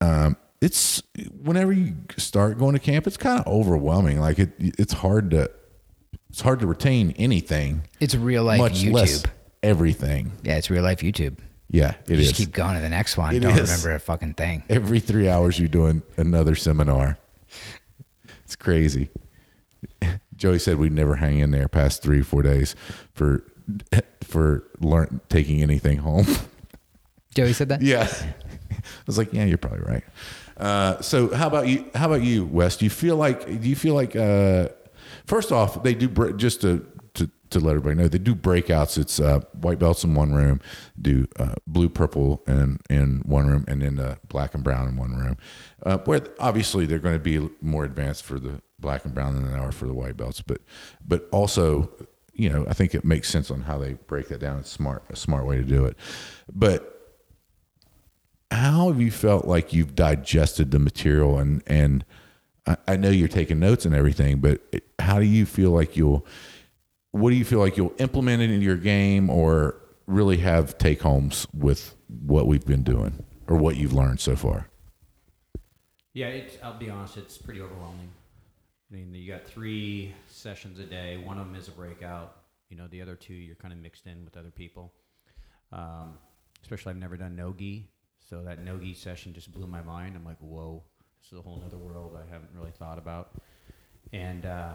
um, 0.00 0.36
it's 0.62 1.02
whenever 1.42 1.72
you 1.72 1.94
start 2.16 2.58
going 2.58 2.72
to 2.72 2.78
camp, 2.78 3.06
it's 3.06 3.16
kind 3.18 3.40
of 3.40 3.46
overwhelming. 3.46 4.20
Like 4.20 4.38
it, 4.38 4.52
it's 4.58 4.92
hard 4.94 5.30
to 5.32 5.50
it's 6.30 6.40
hard 6.40 6.60
to 6.60 6.66
retain 6.66 7.10
anything, 7.18 7.82
It's 8.00 8.14
real 8.14 8.44
life 8.44 8.58
much 8.58 8.80
YouTube. 8.80 8.92
less 8.94 9.22
everything. 9.62 10.32
Yeah, 10.42 10.56
it's 10.56 10.70
real 10.70 10.82
life 10.82 11.00
YouTube. 11.00 11.36
Yeah, 11.72 11.94
it 12.06 12.10
You 12.10 12.16
is. 12.18 12.28
just 12.28 12.34
keep 12.36 12.52
going 12.52 12.74
to 12.76 12.80
the 12.80 12.88
next 12.90 13.16
one. 13.16 13.34
It 13.34 13.40
Don't 13.40 13.58
is. 13.58 13.68
remember 13.70 13.94
a 13.96 13.98
fucking 13.98 14.34
thing. 14.34 14.62
Every 14.68 15.00
three 15.00 15.28
hours, 15.28 15.58
you're 15.58 15.68
doing 15.68 16.02
another 16.16 16.54
seminar. 16.54 17.18
It's 18.44 18.54
crazy. 18.56 19.08
Joey 20.36 20.58
said 20.58 20.76
we'd 20.76 20.92
never 20.92 21.16
hang 21.16 21.38
in 21.38 21.50
there 21.50 21.68
past 21.68 22.02
three, 22.02 22.22
four 22.22 22.42
days 22.42 22.76
for 23.14 23.42
for 24.22 24.64
learn 24.80 25.20
taking 25.28 25.62
anything 25.62 25.98
home. 25.98 26.26
Joey 27.34 27.52
said 27.52 27.68
that. 27.70 27.80
Yeah, 27.82 28.06
I 28.10 28.84
was 29.06 29.16
like, 29.16 29.32
yeah, 29.32 29.44
you're 29.44 29.58
probably 29.58 29.80
right. 29.80 30.04
Uh, 30.56 31.00
so 31.00 31.32
how 31.34 31.46
about 31.46 31.68
you? 31.68 31.84
How 31.94 32.06
about 32.06 32.22
you, 32.22 32.44
Wes? 32.46 32.76
Do 32.76 32.84
you 32.84 32.90
feel 32.90 33.16
like? 33.16 33.46
Do 33.46 33.68
you 33.68 33.76
feel 33.76 33.94
like? 33.94 34.14
Uh, 34.14 34.68
first 35.26 35.52
off, 35.52 35.82
they 35.82 35.94
do 35.94 36.08
bre- 36.08 36.32
just 36.32 36.60
to, 36.62 36.84
to 37.14 37.30
to 37.50 37.60
let 37.60 37.72
everybody 37.72 37.94
know 37.94 38.08
they 38.08 38.18
do 38.18 38.34
breakouts. 38.34 38.98
It's 38.98 39.20
uh, 39.20 39.40
white 39.60 39.78
belts 39.78 40.04
in 40.04 40.14
one 40.14 40.32
room, 40.32 40.60
do 41.00 41.26
uh, 41.38 41.54
blue, 41.66 41.88
purple 41.88 42.42
in 42.46 42.78
in 42.88 43.22
one 43.24 43.46
room, 43.46 43.64
and 43.68 43.82
then 43.82 43.98
uh, 43.98 44.16
black 44.28 44.54
and 44.54 44.64
brown 44.64 44.88
in 44.88 44.96
one 44.96 45.14
room. 45.14 45.36
Uh, 45.82 45.98
where 45.98 46.22
obviously 46.38 46.86
they're 46.86 46.98
going 46.98 47.14
to 47.14 47.20
be 47.20 47.48
more 47.60 47.84
advanced 47.84 48.24
for 48.24 48.38
the 48.38 48.60
black 48.78 49.04
and 49.04 49.14
brown 49.14 49.34
than 49.34 49.50
they 49.50 49.58
are 49.58 49.72
for 49.72 49.86
the 49.86 49.94
white 49.94 50.16
belts, 50.16 50.40
but 50.40 50.60
but 51.06 51.28
also 51.30 51.90
you 52.32 52.48
know 52.48 52.64
I 52.68 52.72
think 52.72 52.94
it 52.94 53.04
makes 53.04 53.28
sense 53.28 53.50
on 53.50 53.62
how 53.62 53.78
they 53.78 53.94
break 53.94 54.28
that 54.28 54.40
down. 54.40 54.58
It's 54.58 54.70
smart 54.70 55.04
a 55.10 55.16
smart 55.16 55.46
way 55.46 55.56
to 55.56 55.64
do 55.64 55.84
it, 55.84 55.96
but 56.52 56.88
how 58.50 58.88
have 58.88 59.00
you 59.00 59.10
felt 59.10 59.46
like 59.46 59.72
you've 59.72 59.94
digested 59.94 60.70
the 60.70 60.78
material 60.78 61.38
and 61.38 61.62
and 61.66 62.04
I, 62.66 62.76
I 62.88 62.96
know 62.96 63.10
you're 63.10 63.28
taking 63.28 63.58
notes 63.58 63.84
and 63.84 63.94
everything, 63.94 64.40
but 64.40 64.60
it, 64.72 64.84
how 64.98 65.18
do 65.18 65.24
you 65.24 65.46
feel 65.46 65.70
like 65.70 65.96
you'll 65.96 66.26
what 67.12 67.30
do 67.30 67.36
you 67.36 67.44
feel 67.44 67.60
like 67.60 67.76
you'll 67.76 67.94
implement 67.98 68.42
it 68.42 68.50
into 68.50 68.64
your 68.64 68.76
game 68.76 69.30
or 69.30 69.76
really 70.06 70.38
have 70.38 70.76
take 70.78 71.02
homes 71.02 71.46
with 71.54 71.94
what 72.08 72.46
we've 72.46 72.66
been 72.66 72.82
doing 72.82 73.24
or 73.46 73.56
what 73.56 73.76
you've 73.76 73.92
learned 73.92 74.18
so 74.20 74.34
far? 74.34 74.68
Yeah, 76.14 76.40
I'll 76.62 76.78
be 76.78 76.90
honest, 76.90 77.16
it's 77.16 77.38
pretty 77.38 77.60
overwhelming. 77.60 78.10
I 78.90 78.94
mean, 78.94 79.14
you 79.14 79.30
got 79.30 79.46
three 79.46 80.12
sessions 80.26 80.78
a 80.78 80.84
day. 80.84 81.16
One 81.16 81.38
of 81.38 81.46
them 81.46 81.54
is 81.54 81.68
a 81.68 81.70
breakout. 81.70 82.36
You 82.68 82.76
know, 82.76 82.86
the 82.88 83.00
other 83.00 83.14
two 83.14 83.34
you're 83.34 83.56
kind 83.56 83.72
of 83.72 83.80
mixed 83.80 84.06
in 84.06 84.24
with 84.24 84.36
other 84.36 84.50
people. 84.50 84.92
Um, 85.72 86.18
especially, 86.62 86.90
I've 86.90 86.98
never 86.98 87.16
done 87.16 87.34
no 87.34 87.54
gi, 87.56 87.88
so 88.28 88.42
that 88.42 88.62
no 88.62 88.76
gi 88.78 88.92
session 88.92 89.32
just 89.32 89.52
blew 89.52 89.66
my 89.66 89.80
mind. 89.80 90.16
I'm 90.16 90.24
like, 90.24 90.38
whoa, 90.40 90.82
this 91.22 91.32
is 91.32 91.38
a 91.38 91.42
whole 91.42 91.62
other 91.64 91.78
world 91.78 92.16
I 92.16 92.30
haven't 92.30 92.50
really 92.54 92.72
thought 92.72 92.98
about. 92.98 93.30
And 94.12 94.44
uh, 94.44 94.74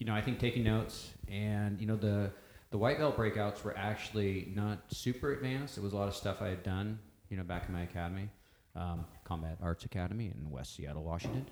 you 0.00 0.06
know, 0.06 0.14
I 0.14 0.22
think 0.22 0.40
taking 0.40 0.64
notes 0.64 1.10
and 1.28 1.78
you 1.80 1.86
know 1.86 1.94
the 1.94 2.32
the 2.70 2.78
white 2.78 2.98
belt 2.98 3.16
breakouts 3.16 3.62
were 3.62 3.76
actually 3.76 4.50
not 4.56 4.82
super 4.88 5.32
advanced. 5.32 5.76
It 5.76 5.82
was 5.82 5.92
a 5.92 5.96
lot 5.96 6.08
of 6.08 6.16
stuff 6.16 6.40
I 6.40 6.48
had 6.48 6.62
done, 6.62 6.98
you 7.28 7.36
know, 7.36 7.42
back 7.42 7.66
in 7.68 7.74
my 7.74 7.82
academy, 7.82 8.30
um, 8.74 9.04
Combat 9.24 9.58
Arts 9.62 9.84
Academy 9.84 10.32
in 10.34 10.50
West 10.50 10.74
Seattle, 10.74 11.04
Washington. 11.04 11.46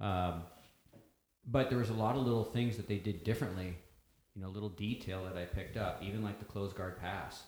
Um, 0.00 0.42
but 1.46 1.68
there 1.68 1.78
was 1.78 1.90
a 1.90 1.94
lot 1.94 2.16
of 2.16 2.22
little 2.22 2.44
things 2.44 2.76
that 2.76 2.88
they 2.88 2.98
did 2.98 3.24
differently, 3.24 3.76
you 4.34 4.40
know, 4.40 4.48
little 4.48 4.68
detail 4.70 5.24
that 5.24 5.36
I 5.36 5.44
picked 5.44 5.76
up, 5.76 6.02
even 6.02 6.22
like 6.22 6.38
the 6.38 6.44
closed 6.44 6.76
guard 6.76 6.98
pass. 6.98 7.42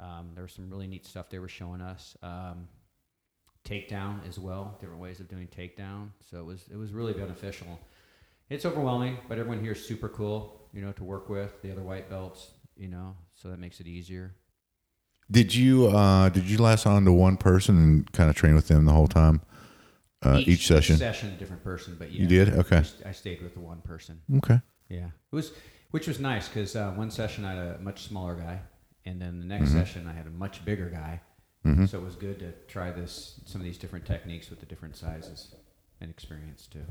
Um, 0.00 0.30
there 0.34 0.44
was 0.44 0.52
some 0.52 0.70
really 0.70 0.86
neat 0.86 1.04
stuff 1.06 1.28
they 1.28 1.40
were 1.40 1.48
showing 1.48 1.80
us. 1.82 2.16
Um, 2.22 2.68
takedown 3.64 4.26
as 4.28 4.38
well, 4.38 4.76
different 4.80 5.00
ways 5.00 5.20
of 5.20 5.28
doing 5.28 5.48
takedown. 5.48 6.08
So 6.30 6.38
it 6.38 6.44
was 6.44 6.64
it 6.72 6.76
was 6.76 6.92
really 6.92 7.12
beneficial. 7.12 7.78
It's 8.50 8.64
overwhelming, 8.64 9.18
but 9.28 9.38
everyone 9.38 9.62
here 9.62 9.72
is 9.72 9.84
super 9.84 10.08
cool, 10.08 10.68
you 10.72 10.80
know, 10.82 10.92
to 10.92 11.04
work 11.04 11.28
with 11.28 11.62
the 11.62 11.72
other 11.72 11.82
white 11.82 12.10
belts, 12.10 12.50
you 12.76 12.88
know, 12.88 13.16
so 13.32 13.48
that 13.48 13.58
makes 13.58 13.80
it 13.80 13.86
easier. 13.86 14.34
Did 15.30 15.54
you 15.54 15.86
uh, 15.88 16.28
did 16.28 16.44
you 16.44 16.58
last 16.58 16.86
on 16.86 17.04
to 17.06 17.12
one 17.12 17.36
person 17.38 17.76
and 17.78 18.12
kind 18.12 18.28
of 18.28 18.36
train 18.36 18.54
with 18.54 18.68
them 18.68 18.84
the 18.84 18.92
whole 18.92 19.08
time? 19.08 19.40
Uh, 20.22 20.40
each, 20.46 20.66
session. 20.66 20.96
session, 20.96 21.28
a 21.30 21.36
different 21.36 21.62
person, 21.62 21.96
but 21.98 22.10
yeah, 22.10 22.22
You 22.22 22.26
did? 22.28 22.48
Okay. 22.54 22.82
I 23.04 23.08
I 23.08 23.12
stayed 23.12 23.42
with 23.42 23.54
the 23.54 23.60
one 23.60 23.80
person. 23.82 24.20
Okay. 24.38 24.60
Yeah, 24.88 25.06
it 25.06 25.34
was, 25.34 25.52
which 25.90 26.06
was 26.06 26.18
nice 26.18 26.48
because 26.48 26.76
uh, 26.76 26.92
one 26.92 27.10
session 27.10 27.44
I 27.44 27.54
had 27.54 27.76
a 27.76 27.78
much 27.80 28.04
smaller 28.04 28.34
guy, 28.34 28.60
and 29.04 29.20
then 29.20 29.38
the 29.40 29.46
Mm-hmm. 29.46 29.48
next 29.60 29.72
session 29.72 30.06
I 30.08 30.12
had 30.12 30.26
a 30.26 30.30
much 30.30 30.64
bigger 30.64 30.88
guy. 30.90 31.20
So 31.86 31.96
it 31.98 32.04
was 32.04 32.14
good 32.14 32.38
to 32.40 32.52
try 32.68 32.90
this, 32.90 33.40
some 33.46 33.58
of 33.62 33.64
these 33.64 33.78
different 33.78 34.04
techniques 34.04 34.50
with 34.50 34.60
the 34.60 34.66
different 34.66 34.96
sizes 34.96 35.54
and 35.98 36.10
experience 36.10 36.66
too. 36.66 36.84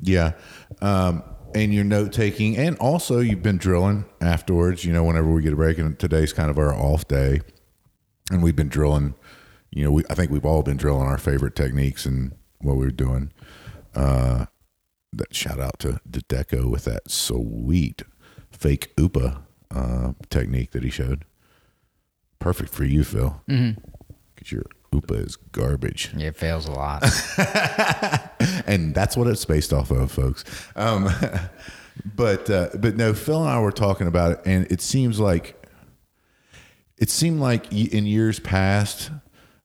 Yeah. 0.00 0.32
Um, 0.80 1.22
and 1.54 1.72
your 1.74 1.84
note 1.84 2.12
taking, 2.12 2.56
and 2.56 2.78
also 2.78 3.20
you've 3.20 3.42
been 3.42 3.58
drilling 3.58 4.06
afterwards. 4.20 4.84
You 4.84 4.92
know, 4.92 5.04
whenever 5.04 5.30
we 5.30 5.42
get 5.42 5.52
a 5.52 5.56
break, 5.56 5.78
and 5.78 5.98
today's 5.98 6.32
kind 6.32 6.50
of 6.50 6.58
our 6.58 6.74
off 6.74 7.06
day, 7.06 7.40
and 8.30 8.42
we've 8.42 8.56
been 8.56 8.68
drilling. 8.68 9.14
You 9.70 9.84
know, 9.84 9.90
we 9.92 10.04
I 10.08 10.14
think 10.14 10.30
we've 10.30 10.46
all 10.46 10.62
been 10.62 10.76
drilling 10.76 11.06
our 11.06 11.18
favorite 11.18 11.54
techniques 11.54 12.06
and 12.06 12.32
what 12.60 12.76
we 12.76 12.84
were 12.86 12.90
doing. 12.90 13.32
Uh, 13.94 14.46
that 15.12 15.34
shout 15.34 15.60
out 15.60 15.78
to 15.80 16.00
Deco 16.08 16.70
with 16.70 16.84
that 16.84 17.10
sweet 17.10 18.02
fake 18.50 18.92
UPA 18.96 19.42
uh, 19.70 20.12
technique 20.30 20.70
that 20.70 20.82
he 20.82 20.90
showed. 20.90 21.24
Perfect 22.38 22.70
for 22.70 22.84
you, 22.84 23.04
Phil, 23.04 23.42
because 24.34 24.50
your 24.50 24.64
UPA 24.92 25.14
is 25.14 25.36
garbage. 25.36 26.12
It 26.14 26.36
fails 26.36 26.66
a 26.66 26.72
lot. 26.72 27.02
and 28.66 28.94
that's 28.94 29.16
what 29.16 29.26
it's 29.26 29.44
based 29.44 29.72
off 29.72 29.90
of, 29.90 30.10
folks. 30.12 30.44
Um, 30.76 31.08
but 32.14 32.48
uh, 32.50 32.70
but 32.78 32.96
no, 32.96 33.14
Phil 33.14 33.40
and 33.40 33.48
I 33.48 33.60
were 33.60 33.72
talking 33.72 34.06
about 34.06 34.32
it, 34.32 34.40
and 34.44 34.70
it 34.70 34.80
seems 34.80 35.18
like 35.18 35.62
it 36.98 37.10
seemed 37.10 37.40
like 37.40 37.72
in 37.72 38.06
years 38.06 38.38
past 38.38 39.10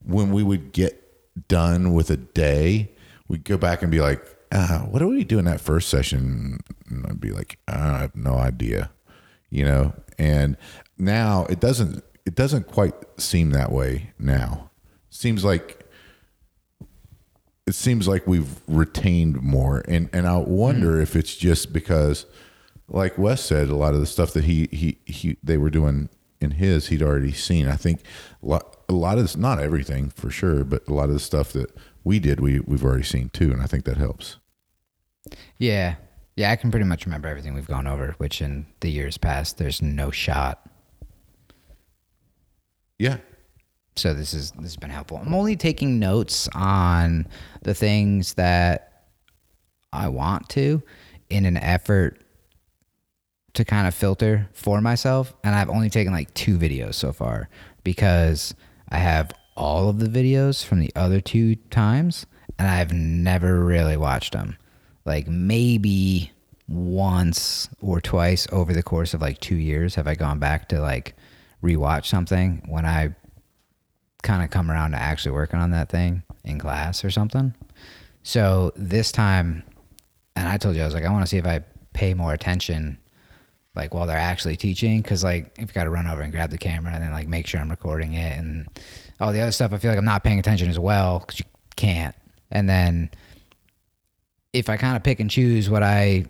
when 0.03 0.31
we 0.31 0.43
would 0.43 0.71
get 0.71 1.03
done 1.47 1.93
with 1.93 2.09
a 2.09 2.17
day, 2.17 2.91
we'd 3.27 3.43
go 3.43 3.57
back 3.57 3.81
and 3.81 3.91
be 3.91 3.99
like, 3.99 4.25
uh, 4.51 4.79
"What 4.79 5.01
are 5.01 5.07
we 5.07 5.23
doing 5.23 5.45
that 5.45 5.61
first 5.61 5.89
session?" 5.89 6.59
And 6.89 7.05
I'd 7.07 7.21
be 7.21 7.31
like, 7.31 7.59
"I 7.67 7.99
have 7.99 8.15
no 8.15 8.35
idea," 8.35 8.91
you 9.49 9.63
know. 9.63 9.93
And 10.17 10.57
now 10.97 11.45
it 11.49 11.59
doesn't 11.59 12.03
it 12.25 12.35
doesn't 12.35 12.67
quite 12.67 12.93
seem 13.17 13.51
that 13.51 13.71
way 13.71 14.11
now. 14.19 14.66
Seems 15.17 15.43
like 15.43 15.83
it 17.65 17.73
seems 17.73 18.07
like 18.07 18.27
we've 18.27 18.61
retained 18.67 19.41
more. 19.41 19.83
And 19.87 20.11
and 20.13 20.27
I 20.27 20.37
wonder 20.37 20.97
hmm. 20.97 21.01
if 21.01 21.15
it's 21.15 21.35
just 21.35 21.73
because 21.73 22.27
like 22.87 23.17
Wes 23.17 23.43
said 23.43 23.69
a 23.69 23.75
lot 23.75 23.95
of 23.95 23.99
the 23.99 24.05
stuff 24.05 24.31
that 24.33 24.43
he 24.43 24.69
he 24.71 24.99
he 25.05 25.37
they 25.41 25.57
were 25.57 25.71
doing 25.71 26.09
in 26.39 26.51
his 26.51 26.89
he'd 26.89 27.01
already 27.01 27.31
seen. 27.31 27.67
I 27.67 27.77
think 27.77 28.01
a 28.43 28.45
lot, 28.45 28.77
a 28.87 28.93
lot 28.93 29.17
of 29.17 29.23
this 29.23 29.35
not 29.35 29.59
everything 29.59 30.11
for 30.11 30.29
sure 30.29 30.63
but 30.63 30.87
a 30.87 30.93
lot 30.93 31.05
of 31.05 31.15
the 31.15 31.19
stuff 31.19 31.51
that 31.53 31.75
we 32.03 32.19
did 32.19 32.39
we 32.39 32.59
we've 32.59 32.85
already 32.85 33.03
seen 33.03 33.29
too 33.29 33.51
and 33.51 33.59
I 33.59 33.65
think 33.65 33.85
that 33.85 33.97
helps. 33.97 34.37
Yeah. 35.57 35.95
Yeah, 36.35 36.51
I 36.51 36.57
can 36.57 36.69
pretty 36.69 36.85
much 36.85 37.07
remember 37.07 37.27
everything 37.27 37.55
we've 37.55 37.65
gone 37.65 37.87
over, 37.87 38.13
which 38.19 38.39
in 38.39 38.67
the 38.81 38.91
years 38.91 39.17
past, 39.17 39.57
there's 39.57 39.81
no 39.81 40.11
shot. 40.11 40.69
yeah 42.99 43.17
So 43.97 44.13
this 44.13 44.33
is 44.33 44.51
this 44.51 44.63
has 44.63 44.77
been 44.77 44.89
helpful. 44.89 45.17
I'm 45.17 45.33
only 45.33 45.55
taking 45.55 45.99
notes 45.99 46.47
on 46.53 47.27
the 47.63 47.73
things 47.73 48.35
that 48.35 49.05
I 49.91 50.09
want 50.09 50.49
to 50.49 50.81
in 51.29 51.45
an 51.45 51.57
effort 51.57 52.21
to 53.53 53.65
kind 53.65 53.87
of 53.87 53.95
filter 53.95 54.49
for 54.53 54.81
myself. 54.81 55.33
And 55.43 55.55
I've 55.55 55.69
only 55.69 55.89
taken 55.89 56.13
like 56.13 56.33
two 56.33 56.57
videos 56.57 56.93
so 56.93 57.11
far 57.11 57.49
because 57.83 58.53
I 58.89 58.97
have 58.97 59.31
all 59.55 59.89
of 59.89 59.99
the 59.99 60.07
videos 60.07 60.63
from 60.63 60.79
the 60.79 60.91
other 60.95 61.19
two 61.19 61.55
times 61.55 62.27
and 62.59 62.67
I've 62.67 62.93
never 62.93 63.59
really 63.59 63.97
watched 63.97 64.33
them. 64.33 64.57
Like 65.05 65.27
maybe 65.27 66.31
once 66.67 67.69
or 67.81 68.01
twice 68.01 68.47
over 68.51 68.73
the 68.73 68.83
course 68.83 69.13
of 69.13 69.21
like 69.21 69.39
two 69.39 69.55
years 69.55 69.95
have 69.95 70.07
I 70.07 70.15
gone 70.15 70.37
back 70.37 70.69
to 70.69 70.81
like 70.81 71.15
rewatch 71.63 72.05
something 72.05 72.61
when 72.67 72.85
I 72.85 73.15
kind 74.27 74.43
of 74.43 74.49
come 74.49 74.69
around 74.69 74.91
to 74.91 74.97
actually 74.97 75.31
working 75.31 75.57
on 75.59 75.71
that 75.71 75.89
thing 75.89 76.21
in 76.43 76.59
class 76.59 77.05
or 77.05 77.09
something. 77.09 77.55
So 78.23 78.73
this 78.75 79.11
time, 79.11 79.63
and 80.35 80.49
I 80.49 80.57
told 80.57 80.75
you, 80.75 80.81
I 80.81 80.85
was 80.85 80.93
like, 80.93 81.05
I 81.05 81.09
want 81.09 81.23
to 81.23 81.29
see 81.29 81.37
if 81.37 81.45
I 81.45 81.63
pay 81.93 82.13
more 82.13 82.33
attention, 82.33 82.97
like 83.73 83.93
while 83.93 84.05
they're 84.05 84.17
actually 84.17 84.57
teaching, 84.57 85.01
because 85.01 85.23
like 85.23 85.53
if 85.57 85.69
you 85.69 85.73
got 85.73 85.85
to 85.85 85.89
run 85.89 86.07
over 86.07 86.21
and 86.21 86.33
grab 86.33 86.49
the 86.49 86.57
camera 86.57 86.93
and 86.93 87.01
then 87.01 87.13
like 87.13 87.29
make 87.29 87.47
sure 87.47 87.61
I'm 87.61 87.69
recording 87.69 88.13
it 88.15 88.37
and 88.37 88.67
all 89.21 89.31
the 89.31 89.39
other 89.39 89.53
stuff, 89.53 89.71
I 89.71 89.77
feel 89.77 89.91
like 89.91 89.97
I'm 89.97 90.05
not 90.05 90.25
paying 90.25 90.39
attention 90.39 90.69
as 90.69 90.77
well 90.77 91.19
because 91.19 91.39
you 91.39 91.45
can't. 91.77 92.15
And 92.51 92.67
then 92.67 93.09
if 94.51 94.69
I 94.69 94.75
kind 94.75 94.97
of 94.97 95.03
pick 95.03 95.21
and 95.21 95.29
choose 95.29 95.69
what 95.69 95.83
I 95.83 96.25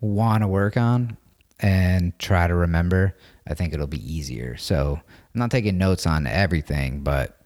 want 0.00 0.44
to 0.44 0.48
work 0.48 0.76
on 0.76 1.16
and 1.58 2.16
try 2.20 2.46
to 2.46 2.54
remember, 2.54 3.16
I 3.48 3.54
think 3.54 3.74
it'll 3.74 3.88
be 3.88 4.14
easier. 4.14 4.56
So 4.56 5.00
I'm 5.34 5.38
not 5.38 5.50
taking 5.50 5.78
notes 5.78 6.06
on 6.06 6.26
everything, 6.26 7.00
but 7.00 7.38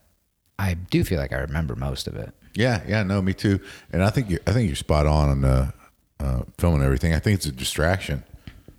I 0.59 0.75
do 0.75 1.05
feel 1.05 1.19
like 1.19 1.33
I 1.33 1.38
remember 1.38 1.76
most 1.76 2.09
of 2.09 2.16
it. 2.16 2.33
Yeah, 2.55 2.83
yeah, 2.88 3.02
no, 3.02 3.21
me 3.21 3.35
too. 3.35 3.61
And 3.93 4.02
I 4.02 4.11
think 4.11 4.31
you're, 4.31 4.40
I 4.47 4.52
think 4.52 4.69
you're 4.69 4.76
spot 4.76 5.07
on 5.07 5.28
on 5.28 5.40
the 5.43 5.73
uh, 6.21 6.43
filming 6.59 6.83
everything. 6.83 7.14
I 7.14 7.19
think 7.19 7.37
it's 7.37 7.47
a 7.47 7.52
distraction, 7.52 8.25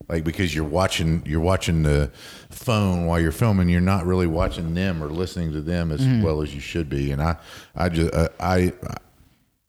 like 0.09 0.23
because 0.23 0.55
you're 0.55 0.65
watching 0.65 1.23
you're 1.25 1.39
watching 1.39 1.83
the 1.83 2.11
phone 2.49 3.05
while 3.05 3.19
you're 3.19 3.31
filming. 3.31 3.69
You're 3.69 3.81
not 3.81 4.05
really 4.05 4.27
watching 4.27 4.73
them 4.73 5.03
or 5.03 5.09
listening 5.09 5.51
to 5.53 5.61
them 5.61 5.91
as 5.91 6.05
well 6.23 6.41
as 6.41 6.53
you 6.55 6.59
should 6.61 6.89
be. 6.89 7.11
And 7.11 7.21
I, 7.21 7.37
I 7.75 7.89
just 7.89 8.13
uh, 8.13 8.29
I, 8.39 8.73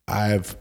I've 0.07 0.55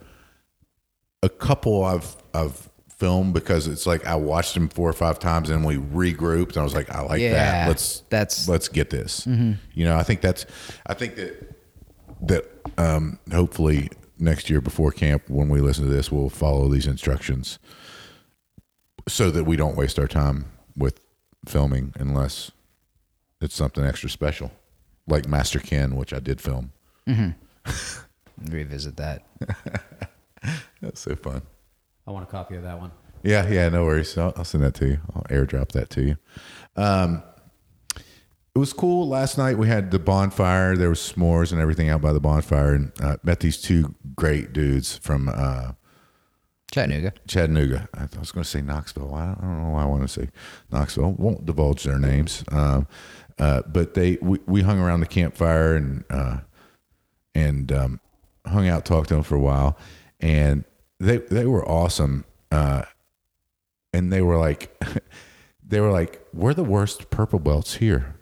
a 1.23 1.29
couple 1.29 1.85
I've 1.85 2.17
I've 2.35 2.69
filmed 2.99 3.33
because 3.33 3.67
it's 3.69 3.87
like 3.87 4.05
I 4.07 4.17
watched 4.17 4.55
them 4.55 4.69
four 4.69 4.89
or 4.89 4.93
five 4.93 5.19
times 5.19 5.51
and 5.51 5.65
we 5.65 5.77
regrouped 5.77 6.49
and 6.49 6.57
I 6.59 6.63
was 6.65 6.75
like 6.75 6.91
I 6.91 7.01
like 7.03 7.21
Yeah, 7.21 7.33
that. 7.33 7.69
Let's 7.69 8.01
that's- 8.11 8.49
let's 8.49 8.69
get 8.69 8.91
this. 8.91 9.27
You 9.27 9.57
know, 9.85 9.97
I 9.97 10.03
think 10.03 10.21
that's 10.21 10.45
I 10.87 10.95
think 10.95 11.17
that 11.17 11.55
that 12.23 12.45
um, 12.77 13.19
hopefully 13.33 13.91
next 14.19 14.51
year 14.51 14.61
before 14.61 14.91
camp, 14.91 15.23
when 15.31 15.49
we 15.49 15.61
listen 15.61 15.85
to 15.85 15.91
this, 15.91 16.11
we'll 16.11 16.29
follow 16.29 16.69
these 16.69 16.87
instructions 16.89 17.59
so 19.07 19.31
that 19.31 19.45
we 19.45 19.57
don't 19.57 19.77
waste 19.77 19.99
our 19.99 20.09
time 20.09 20.47
with 20.77 20.99
filming 21.47 21.93
unless 21.99 22.51
it's 23.41 23.55
something 23.55 23.85
extra 23.85 24.11
special, 24.11 24.51
like 25.07 25.29
Master 25.29 25.61
Ken, 25.61 25.95
which 25.95 26.13
I 26.13 26.19
did 26.19 26.41
film. 26.41 26.73
Revisit 28.51 28.97
that. 28.97 29.25
That's 30.81 31.01
so 31.01 31.15
fun. 31.17 31.43
I 32.09 32.11
want 32.11 32.27
a 32.27 32.31
copy 32.31 32.57
of 32.57 32.63
that 32.63 32.81
one. 32.81 32.91
Yeah, 33.23 33.47
yeah, 33.47 33.69
no 33.69 33.85
worries. 33.85 34.17
I'll, 34.17 34.33
I'll 34.35 34.45
send 34.45 34.65
that 34.65 34.73
to 34.77 34.87
you. 34.87 35.01
I'll 35.15 35.25
airdrop 35.25 35.73
that 35.73 35.91
to 35.91 36.03
you. 36.03 36.17
Um, 36.75 37.23
it 37.97 38.59
was 38.59 38.73
cool. 38.73 39.07
Last 39.07 39.37
night 39.37 39.59
we 39.59 39.69
had 39.69 39.91
the 39.91 39.99
bonfire. 39.99 40.75
There 40.75 40.89
was 40.89 41.01
s'mores 41.01 41.53
and 41.53 41.61
everything 41.61 41.91
out 41.91 42.01
by 42.01 42.15
the 42.15 42.21
bonfire, 42.21 42.73
and 42.73 42.93
uh, 43.03 43.19
met 43.23 43.41
these 43.41 43.61
two 43.61 43.95
great 44.17 44.55
dudes 44.55 44.97
from 44.97 45.29
uh, 45.29 45.73
Chattanooga. 46.73 47.13
Chattanooga. 47.29 47.91
I 47.93 48.07
was 48.19 48.33
going 48.33 48.45
to 48.45 48.49
say 48.49 48.63
Knoxville. 48.63 49.15
I 49.15 49.27
don't, 49.27 49.39
I 49.39 49.43
don't 49.43 49.63
know 49.65 49.71
why 49.75 49.83
I 49.83 49.87
want 49.87 50.01
to 50.01 50.09
say 50.09 50.31
Knoxville. 50.73 51.13
Won't 51.13 51.45
divulge 51.45 51.85
their 51.85 51.99
names. 51.99 52.43
Um, 52.51 52.89
uh, 53.39 53.63
but 53.67 53.93
they 53.93 54.17
we, 54.23 54.39
we 54.47 54.63
hung 54.63 54.81
around 54.81 55.01
the 55.01 55.07
campfire 55.07 55.75
and 55.75 56.05
uh, 56.09 56.39
and 57.35 57.71
um, 57.71 58.01
hung 58.47 58.67
out, 58.67 58.87
talked 58.87 59.09
to 59.09 59.15
them 59.15 59.23
for 59.23 59.37
a 59.37 59.41
while, 59.41 59.77
and 60.21 60.65
they 61.01 61.19
they 61.19 61.47
were 61.47 61.67
awesome. 61.69 62.25
Uh, 62.51 62.83
and 63.93 64.13
they 64.13 64.21
were 64.23 64.37
like, 64.39 64.83
they 65.67 65.81
were 65.81 65.91
like, 65.91 66.25
we're 66.33 66.55
the 66.55 66.65
worst 66.65 67.11
purple 67.11 67.39
belts 67.39 67.75
here. 67.77 68.15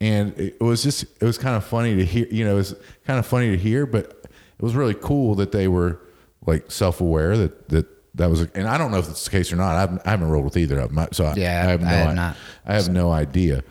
And 0.00 0.38
it 0.38 0.60
was 0.60 0.82
just, 0.82 1.04
it 1.04 1.22
was 1.24 1.38
kind 1.38 1.56
of 1.56 1.64
funny 1.64 1.96
to 1.96 2.04
hear, 2.04 2.26
you 2.30 2.44
know, 2.44 2.52
it 2.52 2.56
was 2.56 2.74
kind 3.06 3.18
of 3.18 3.24
funny 3.26 3.50
to 3.50 3.56
hear, 3.56 3.86
but 3.86 4.10
it 4.24 4.62
was 4.62 4.74
really 4.74 4.92
cool 4.94 5.34
that 5.36 5.52
they 5.52 5.68
were 5.68 6.00
like 6.46 6.70
self-aware 6.70 7.36
that, 7.38 7.68
that, 7.70 7.86
that 8.16 8.28
was, 8.30 8.42
and 8.54 8.68
I 8.68 8.76
don't 8.78 8.90
know 8.90 8.98
if 8.98 9.08
it's 9.08 9.24
the 9.24 9.30
case 9.30 9.52
or 9.52 9.56
not. 9.56 9.74
I 9.76 9.80
haven't, 9.80 10.02
I 10.04 10.10
haven't 10.10 10.28
rolled 10.28 10.44
with 10.44 10.56
either 10.58 10.78
of 10.80 10.94
them. 10.94 11.06
So 11.12 11.24
I, 11.24 11.34
Yeah, 11.34 11.62
I 11.66 11.70
have 11.70 11.80
no, 11.80 11.86
I 11.86 11.90
had 11.92 12.08
i- 12.08 12.14
not. 12.14 12.36
I 12.66 12.74
have 12.74 12.88
no 12.90 13.10
idea. 13.10 13.62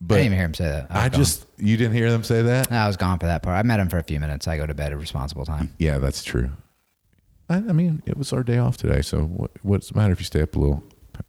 But 0.00 0.16
I 0.16 0.18
didn't 0.18 0.26
even 0.26 0.38
hear 0.38 0.46
him 0.46 0.54
say 0.54 0.64
that. 0.64 0.86
I 0.90 1.08
gone. 1.08 1.18
just, 1.20 1.46
you 1.58 1.76
didn't 1.76 1.94
hear 1.94 2.10
them 2.10 2.24
say 2.24 2.42
that? 2.42 2.70
I 2.72 2.86
was 2.86 2.96
gone 2.96 3.18
for 3.18 3.26
that 3.26 3.42
part. 3.42 3.56
I 3.56 3.62
met 3.62 3.78
him 3.80 3.88
for 3.88 3.98
a 3.98 4.02
few 4.02 4.18
minutes. 4.20 4.46
I 4.48 4.56
go 4.58 4.66
to 4.66 4.74
bed 4.74 4.86
at 4.88 4.92
a 4.94 4.96
responsible 4.96 5.44
time. 5.46 5.72
Yeah, 5.78 5.98
that's 5.98 6.22
true. 6.24 6.50
I, 7.52 7.56
I 7.56 7.72
mean, 7.72 8.02
it 8.06 8.16
was 8.16 8.32
our 8.32 8.42
day 8.42 8.58
off 8.58 8.76
today, 8.76 9.02
so 9.02 9.22
what, 9.22 9.50
what's 9.62 9.88
the 9.90 9.98
matter 9.98 10.12
if 10.12 10.18
you 10.20 10.24
stay 10.24 10.42
up 10.42 10.56
a 10.56 10.58
little, 10.58 10.82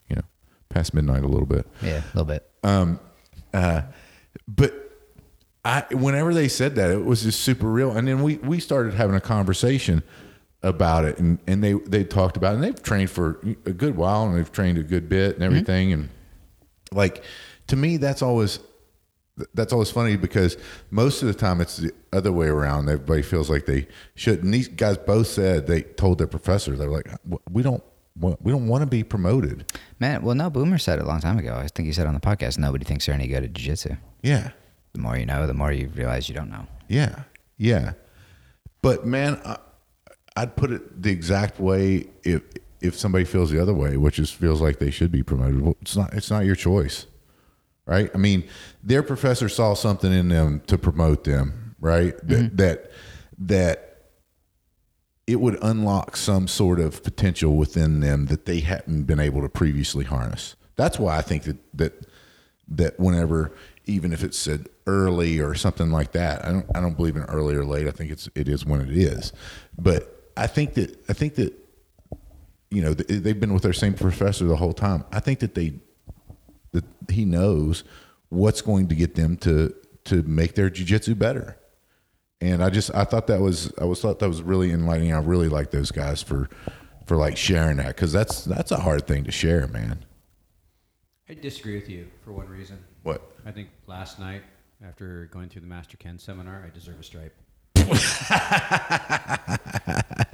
you 0.10 0.16
know, 0.16 0.22
past 0.70 0.94
midnight 0.94 1.24
a 1.24 1.28
little 1.28 1.46
bit? 1.46 1.68
Yeah, 1.82 1.98
a 2.02 2.18
little 2.18 2.26
bit. 2.26 2.50
Um, 2.64 3.00
uh, 3.54 3.82
But 4.48 4.74
I, 5.66 5.84
whenever 5.92 6.34
they 6.34 6.48
said 6.48 6.76
that, 6.76 6.90
it 6.92 7.04
was 7.06 7.24
just 7.24 7.42
super 7.42 7.68
real. 7.68 7.92
And 7.96 8.08
then 8.08 8.22
we 8.24 8.36
we 8.38 8.60
started 8.60 8.94
having 8.94 9.16
a 9.16 9.22
conversation 9.22 10.04
about 10.62 11.06
it, 11.06 11.20
and 11.20 11.40
and 11.48 11.64
they 11.64 11.74
they 11.74 12.04
talked 12.04 12.36
about, 12.38 12.54
it, 12.54 12.56
and 12.56 12.64
they've 12.64 12.82
trained 12.84 13.10
for 13.10 13.40
a 13.66 13.72
good 13.72 13.96
while, 13.96 14.26
and 14.26 14.36
they've 14.38 14.52
trained 14.52 14.78
a 14.78 14.84
good 14.84 15.08
bit 15.08 15.36
and 15.36 15.44
everything, 15.44 15.94
and 15.94 16.10
like 16.92 17.24
to 17.68 17.76
me, 17.76 17.98
that's 17.98 18.22
always 18.22 18.60
that's 19.54 19.74
always 19.74 19.90
funny 19.90 20.16
because 20.16 20.58
most 20.92 21.22
of 21.24 21.28
the 21.28 21.34
time 21.34 21.60
it's 21.62 21.78
the 21.78 21.92
other 22.12 22.32
way 22.32 22.48
around. 22.48 22.88
Everybody 22.90 23.22
feels 23.24 23.50
like 23.50 23.66
they 23.66 23.88
should. 24.16 24.44
And 24.44 24.54
these 24.54 24.68
guys 24.68 24.98
both 24.98 25.28
said 25.28 25.66
they 25.68 25.82
told 25.82 26.20
their 26.20 26.28
professor 26.28 26.76
they're 26.76 26.90
like, 26.90 27.10
we 27.50 27.64
don't 27.64 27.84
wa- 28.20 28.36
we 28.42 28.52
don't 28.52 28.68
want 28.68 28.82
to 28.84 28.86
be 28.88 29.04
promoted. 29.04 29.66
Man, 30.00 30.22
well, 30.22 30.36
no, 30.36 30.50
Boomer 30.50 30.78
said 30.78 31.00
it 31.00 31.06
a 31.06 31.08
long 31.08 31.20
time 31.20 31.40
ago. 31.40 31.56
I 31.56 31.68
think 31.68 31.88
he 31.88 31.94
said 31.94 32.06
on 32.06 32.14
the 32.14 32.20
podcast, 32.20 32.58
nobody 32.60 32.86
thinks 32.86 33.06
they're 33.08 33.16
any 33.16 33.28
good 33.28 33.44
at 33.44 33.54
jiu-jitsu. 33.54 33.96
Yeah, 34.22 34.52
The 34.94 35.00
more 35.00 35.18
you 35.18 35.26
know, 35.26 35.48
the 35.48 35.54
more 35.56 35.72
you 35.72 35.88
realize 35.96 36.30
you 36.30 36.36
don't 36.36 36.50
know. 36.52 36.68
yeah, 36.88 37.24
yeah. 37.58 37.94
But 38.82 39.06
man, 39.08 39.40
I, 39.46 39.58
I'd 40.36 40.56
put 40.56 40.72
it 40.72 41.02
the 41.02 41.10
exact 41.12 41.60
way 41.60 42.08
if 42.24 42.42
if 42.82 42.98
somebody 43.00 43.24
feels 43.24 43.50
the 43.50 43.60
other 43.62 43.74
way, 43.74 43.96
which 43.98 44.20
is 44.20 44.30
feels 44.30 44.60
like 44.62 44.78
they 44.80 44.92
should 44.92 45.12
be 45.12 45.24
promoted. 45.24 45.62
Well, 45.62 45.76
it's 45.82 45.96
not. 45.96 46.14
It's 46.14 46.30
not 46.30 46.46
your 46.46 46.56
choice, 46.56 47.08
right? 47.86 48.10
I 48.14 48.18
mean, 48.18 48.44
their 48.84 49.04
professor 49.04 49.50
saw 49.50 49.74
something 49.74 50.12
in 50.12 50.30
them 50.30 50.62
to 50.68 50.78
promote 50.78 51.24
them, 51.24 51.76
right? 51.80 52.16
That 52.28 52.40
mm-hmm. 52.40 52.56
that 52.58 52.92
that 53.40 53.90
it 55.26 55.40
would 55.40 55.58
unlock 55.62 56.18
some 56.18 56.48
sort 56.48 56.80
of 56.80 57.04
potential 57.04 57.56
within 57.56 58.02
them 58.02 58.26
that 58.28 58.46
they 58.46 58.60
hadn't 58.60 59.04
been 59.04 59.20
able 59.20 59.42
to 59.42 59.50
previously 59.50 60.04
harness. 60.04 60.56
That's 60.76 61.00
why 61.00 61.18
I 61.18 61.22
think 61.22 61.44
that 61.44 61.58
that 61.78 62.08
that 62.68 63.00
whenever 63.00 63.54
even 63.86 64.14
if 64.14 64.24
it's 64.24 64.38
said 64.38 64.68
early 64.88 65.40
or 65.40 65.56
something 65.56 65.92
like 65.92 66.14
that, 66.14 66.46
I 66.46 66.52
don't 66.52 66.66
I 66.76 66.82
don't 66.82 66.96
believe 66.96 67.16
in 67.16 67.24
early 67.24 67.56
or 67.56 67.66
late. 67.66 67.88
I 67.88 67.92
think 67.92 68.12
it's 68.12 68.30
it 68.36 68.48
is 68.48 68.66
when 68.66 68.82
it 68.82 68.96
is. 68.96 69.34
But 69.78 70.32
I 70.36 70.48
think 70.48 70.74
that 70.76 70.98
I 71.10 71.14
think 71.14 71.36
that 71.36 71.54
you 72.70 72.82
know 72.82 72.94
they've 72.94 73.40
been 73.40 73.54
with 73.54 73.64
their 73.64 73.74
same 73.74 73.94
professor 73.94 74.46
the 74.46 74.56
whole 74.56 74.74
time. 74.74 75.06
I 75.12 75.20
think 75.20 75.40
that 75.40 75.56
they 75.56 75.74
he 77.10 77.26
knows 77.26 77.84
what's 78.30 78.62
going 78.62 78.88
to 78.90 78.96
get 78.96 79.16
them 79.16 79.38
to 79.38 79.74
to 80.06 80.22
make 80.24 80.56
their 80.56 80.70
jujitsu 80.70 81.18
better. 81.18 81.58
And 82.42 82.64
I 82.64 82.70
just 82.70 82.94
I 82.94 83.06
thought 83.06 83.28
that 83.28 83.40
was 83.40 83.72
I 83.80 83.86
was 83.86 84.02
thought 84.02 84.20
that 84.20 84.28
was 84.28 84.42
really 84.42 84.72
enlightening. 84.72 85.14
I 85.14 85.20
really 85.20 85.50
like 85.50 85.72
those 85.72 85.92
guys 85.92 86.22
for 86.22 86.50
for 87.06 87.16
like 87.18 87.38
sharing 87.38 87.78
that 87.78 87.88
because 87.88 88.12
that's 88.12 88.44
that's 88.44 88.72
a 88.72 88.78
hard 88.78 89.08
thing 89.08 89.24
to 89.26 89.32
share, 89.32 89.68
man. 89.68 90.04
I 91.30 91.36
disagree 91.36 91.76
with 91.76 91.90
you 91.90 92.08
for 92.24 92.34
one 92.34 92.48
reason. 92.50 92.78
What? 93.04 93.32
I 93.46 93.52
think 93.52 93.70
last 93.88 94.20
night, 94.20 94.44
after 94.86 95.30
going 95.32 95.50
through 95.50 95.62
the 95.62 95.68
Master 95.68 95.98
Ken 95.98 96.20
seminar, 96.20 96.64
I 96.66 96.70
deserve 96.74 97.00
a 97.00 97.04
stripe. 97.04 97.34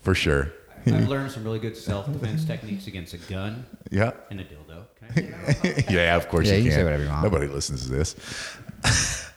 For 0.00 0.14
sure. 0.14 0.52
I've 0.86 1.08
learned 1.08 1.32
some 1.32 1.42
really 1.42 1.58
good 1.58 1.76
self-defense 1.76 2.44
techniques 2.44 2.86
against 2.86 3.12
a 3.14 3.18
gun 3.18 3.66
Yeah. 3.90 4.12
and 4.30 4.40
a 4.40 4.44
dildo. 4.44 4.84
Can 5.14 5.34
I 5.46 5.52
say 5.52 5.72
that? 5.72 5.90
yeah, 5.90 6.16
of 6.16 6.28
course 6.28 6.46
Yeah, 6.48 6.54
you 6.56 6.64
you 6.64 6.70
can. 6.70 6.70
can 6.70 6.78
say 6.80 6.84
whatever 6.84 7.02
you 7.04 7.08
want. 7.08 7.22
Nobody 7.24 7.46
listens 7.46 7.84
to 7.86 7.92
this. 7.92 8.14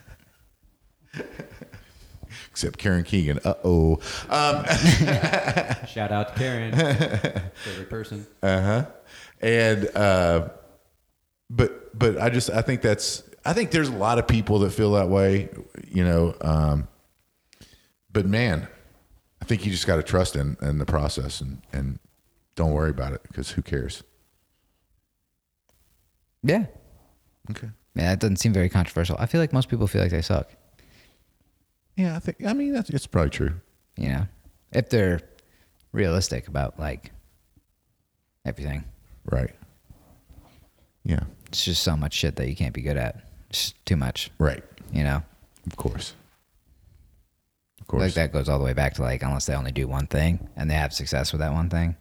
Except 2.52 2.78
Karen 2.78 3.04
Keegan. 3.04 3.40
Uh 3.46 3.54
oh. 3.64 4.00
Shout 5.88 6.12
out 6.12 6.30
to 6.30 6.34
Karen, 6.38 6.72
favorite 7.64 7.90
person. 7.90 8.28
Uh 8.44 8.62
huh. 8.62 8.86
And 9.42 9.88
uh 9.96 10.50
but 11.50 11.98
but 11.98 12.18
I 12.22 12.30
just 12.30 12.50
I 12.50 12.62
think 12.62 12.82
that's 12.82 13.24
I 13.46 13.54
think 13.54 13.72
there's 13.72 13.88
a 13.90 13.94
lot 13.96 14.20
of 14.20 14.28
people 14.28 14.60
that 14.60 14.72
feel 14.72 14.92
that 14.94 15.08
way, 15.10 15.48
you 15.88 16.04
know. 16.04 16.36
Um 16.42 16.88
but 18.12 18.26
man, 18.26 18.68
I 19.42 19.46
think 19.46 19.66
you 19.66 19.72
just 19.72 19.88
got 19.88 19.96
to 19.96 20.04
trust 20.04 20.36
in, 20.36 20.58
in 20.62 20.80
the 20.80 20.86
process 20.86 21.40
and, 21.42 21.62
and 21.72 22.00
don't 22.56 22.72
worry 22.72 22.90
about 22.90 23.14
it 23.14 23.22
because 23.24 23.52
who 23.52 23.62
cares? 23.62 24.04
Yeah. 26.44 26.66
Okay. 27.52 27.70
Yeah, 27.96 28.10
that 28.12 28.20
doesn't 28.20 28.38
seem 28.38 28.54
very 28.54 28.70
controversial. 28.70 29.16
I 29.20 29.26
feel 29.26 29.42
like 29.42 29.52
most 29.54 29.70
people 29.70 29.88
feel 29.88 30.02
like 30.02 30.12
they 30.12 30.22
suck. 30.22 30.50
Yeah, 31.98 32.16
I 32.16 32.20
think 32.20 32.46
I 32.46 32.54
mean 32.54 32.74
that's 32.74 32.90
it's 32.90 33.08
probably 33.08 33.32
true. 33.32 33.54
You 33.98 34.10
know, 34.10 34.28
if 34.72 34.90
they're 34.90 35.20
realistic 35.92 36.48
about 36.48 36.80
like 36.80 37.12
everything. 38.46 38.84
Right. 39.30 39.54
Yeah. 41.04 41.24
It's 41.48 41.66
just 41.66 41.84
so 41.84 41.98
much 41.98 42.14
shit 42.14 42.36
that 42.38 42.48
you 42.48 42.56
can't 42.56 42.74
be 42.74 42.82
good 42.82 42.98
at. 42.98 43.24
It's 43.50 43.74
too 43.86 43.96
much. 43.98 44.32
Right. 44.38 44.64
You 44.94 45.04
know, 45.04 45.24
Of 45.68 45.76
course. 45.76 46.14
Of 47.82 47.88
course. 47.88 48.02
like 48.02 48.14
that 48.14 48.32
goes 48.32 48.48
all 48.48 48.60
the 48.60 48.66
way 48.66 48.74
back 48.74 48.94
to 48.96 49.02
like 49.02 49.24
unless 49.24 49.48
they 49.48 49.56
only 49.56 49.72
do 49.72 49.88
one 49.88 50.06
thing 50.08 50.48
and 50.56 50.70
they 50.70 50.76
have 50.76 50.94
success 50.94 51.32
with 51.32 51.42
that 51.42 51.52
one 51.54 51.70
thing. 51.70 51.96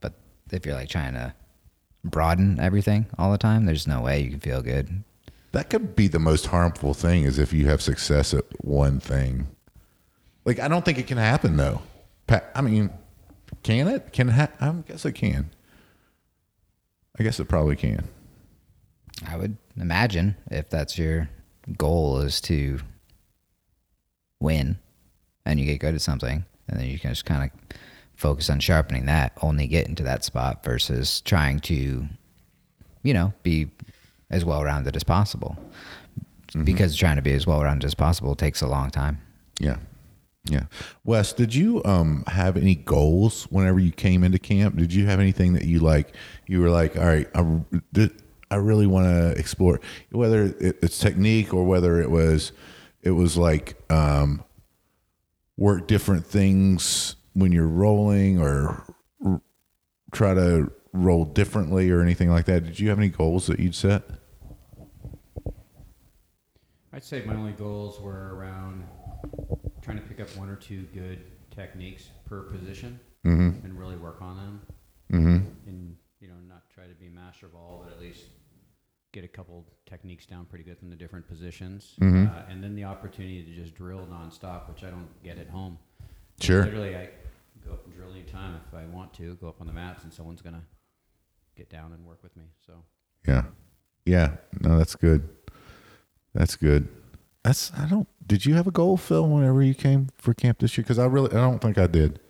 But 0.00 0.14
if 0.52 0.64
you're 0.64 0.76
like 0.76 0.88
trying 0.88 1.14
to 1.14 1.34
broaden 2.10 2.58
everything 2.60 3.06
all 3.18 3.32
the 3.32 3.38
time, 3.38 3.66
there's 3.66 3.86
no 3.86 4.00
way 4.02 4.20
you 4.20 4.30
can 4.30 4.40
feel 4.40 4.62
good. 4.62 5.02
That 5.52 5.70
could 5.70 5.96
be 5.96 6.08
the 6.08 6.18
most 6.18 6.46
harmful 6.46 6.94
thing 6.94 7.24
is 7.24 7.38
if 7.38 7.52
you 7.52 7.66
have 7.66 7.80
success 7.80 8.34
at 8.34 8.44
one 8.64 9.00
thing. 9.00 9.46
Like 10.44 10.60
I 10.60 10.68
don't 10.68 10.84
think 10.84 10.98
it 10.98 11.06
can 11.06 11.18
happen 11.18 11.56
though. 11.56 11.82
I 12.28 12.60
mean, 12.60 12.90
can 13.62 13.88
it? 13.88 14.12
Can 14.12 14.28
it 14.28 14.32
ha- 14.32 14.52
I 14.60 14.72
guess 14.86 15.04
it 15.04 15.12
can. 15.12 15.50
I 17.18 17.22
guess 17.22 17.40
it 17.40 17.46
probably 17.46 17.76
can. 17.76 18.08
I 19.26 19.36
would 19.36 19.56
imagine 19.76 20.36
if 20.50 20.68
that's 20.68 20.98
your 20.98 21.30
goal 21.78 22.20
is 22.20 22.40
to 22.42 22.80
win 24.40 24.78
and 25.44 25.58
you 25.58 25.66
get 25.66 25.80
good 25.80 25.94
at 25.94 26.02
something 26.02 26.44
and 26.68 26.80
then 26.80 26.86
you 26.86 26.98
can 26.98 27.10
just 27.10 27.24
kind 27.24 27.50
of 27.50 27.78
focus 28.16 28.50
on 28.50 28.60
sharpening 28.60 29.06
that, 29.06 29.32
only 29.42 29.66
get 29.66 29.86
into 29.86 30.02
that 30.02 30.24
spot 30.24 30.64
versus 30.64 31.20
trying 31.20 31.60
to, 31.60 32.06
you 33.02 33.14
know, 33.14 33.32
be 33.42 33.70
as 34.30 34.44
well 34.44 34.64
rounded 34.64 34.96
as 34.96 35.04
possible. 35.04 35.56
Because 36.64 36.96
trying 36.96 37.16
to 37.16 37.22
be 37.22 37.32
as 37.32 37.46
well 37.46 37.62
rounded 37.62 37.86
as 37.86 37.94
possible 37.94 38.34
takes 38.34 38.62
a 38.62 38.66
long 38.66 38.90
time. 38.90 39.20
Yeah. 39.60 39.76
Yeah. 40.48 40.64
Wes, 41.04 41.32
did 41.32 41.54
you 41.54 41.84
um 41.84 42.24
have 42.28 42.56
any 42.56 42.76
goals 42.76 43.44
whenever 43.50 43.78
you 43.78 43.90
came 43.90 44.22
into 44.24 44.38
camp? 44.38 44.76
Did 44.76 44.94
you 44.94 45.06
have 45.06 45.20
anything 45.20 45.54
that 45.54 45.64
you 45.64 45.80
like 45.80 46.14
you 46.46 46.60
were 46.60 46.70
like, 46.70 46.96
all 46.96 47.04
right, 47.04 47.28
I, 47.34 48.10
I 48.50 48.56
really 48.56 48.86
want 48.86 49.06
to 49.06 49.38
explore 49.38 49.80
whether 50.10 50.54
it's 50.60 50.98
technique 50.98 51.52
or 51.52 51.64
whether 51.64 52.00
it 52.00 52.10
was 52.10 52.52
it 53.02 53.10
was 53.10 53.36
like 53.36 53.76
um, 53.90 54.44
work 55.56 55.88
different 55.88 56.24
things 56.24 57.15
when 57.36 57.52
you're 57.52 57.68
rolling 57.68 58.40
or 58.40 58.82
r- 59.24 59.42
try 60.12 60.32
to 60.32 60.72
roll 60.94 61.26
differently 61.26 61.90
or 61.90 62.00
anything 62.00 62.30
like 62.30 62.46
that. 62.46 62.64
Did 62.64 62.80
you 62.80 62.88
have 62.88 62.98
any 62.98 63.10
goals 63.10 63.46
that 63.46 63.60
you'd 63.60 63.74
set? 63.74 64.04
I'd 66.94 67.04
say 67.04 67.22
my 67.26 67.34
only 67.34 67.52
goals 67.52 68.00
were 68.00 68.34
around 68.34 68.84
trying 69.82 69.98
to 69.98 70.02
pick 70.02 70.18
up 70.18 70.34
one 70.36 70.48
or 70.48 70.56
two 70.56 70.84
good 70.94 71.20
techniques 71.54 72.08
per 72.24 72.42
position 72.44 72.98
and 73.22 73.78
really 73.78 73.96
work 73.96 74.22
on 74.22 74.36
them. 74.36 74.60
Mm-hmm. 75.12 75.68
And 75.68 75.96
you 76.20 76.28
know, 76.28 76.34
not 76.48 76.62
try 76.74 76.84
to 76.84 76.94
be 76.94 77.08
master 77.08 77.44
of 77.44 77.54
all, 77.54 77.82
but 77.84 77.92
at 77.92 78.00
least 78.00 78.24
get 79.12 79.24
a 79.24 79.28
couple 79.28 79.66
techniques 79.84 80.24
down 80.24 80.46
pretty 80.46 80.64
good 80.64 80.78
in 80.82 80.88
the 80.88 80.96
different 80.96 81.28
positions. 81.28 81.96
Uh, 82.00 82.04
and 82.48 82.64
then 82.64 82.74
the 82.74 82.84
opportunity 82.84 83.42
to 83.42 83.52
just 83.54 83.74
drill 83.74 84.06
nonstop, 84.10 84.68
which 84.70 84.84
I 84.84 84.90
don't 84.90 85.08
get 85.22 85.36
at 85.38 85.50
home. 85.50 85.78
Sure. 86.40 86.64
Literally, 86.64 86.96
I 86.96 87.10
go 87.66 87.72
up 87.72 87.84
and 87.84 87.94
drill 87.94 88.10
anytime 88.12 88.60
if 88.68 88.74
I 88.74 88.84
want 88.86 89.12
to. 89.14 89.34
Go 89.36 89.48
up 89.48 89.60
on 89.60 89.66
the 89.66 89.72
mats, 89.72 90.04
and 90.04 90.12
someone's 90.12 90.42
gonna 90.42 90.62
get 91.56 91.68
down 91.70 91.92
and 91.92 92.04
work 92.04 92.22
with 92.22 92.36
me. 92.36 92.44
So 92.66 92.72
Yeah. 93.26 93.44
Yeah. 94.04 94.36
No, 94.60 94.78
that's 94.78 94.94
good. 94.94 95.28
That's 96.34 96.56
good. 96.56 96.88
That's 97.42 97.72
I 97.74 97.86
don't 97.86 98.08
did 98.26 98.44
you 98.44 98.54
have 98.54 98.66
a 98.66 98.70
goal, 98.72 98.96
Phil, 98.96 99.26
whenever 99.26 99.62
you 99.62 99.74
came 99.74 100.08
for 100.18 100.34
camp 100.34 100.58
this 100.58 100.76
year? 100.76 100.82
Because 100.82 100.98
I 100.98 101.06
really 101.06 101.30
I 101.30 101.40
don't 101.40 101.60
think 101.60 101.78
I 101.78 101.86
did. 101.86 102.20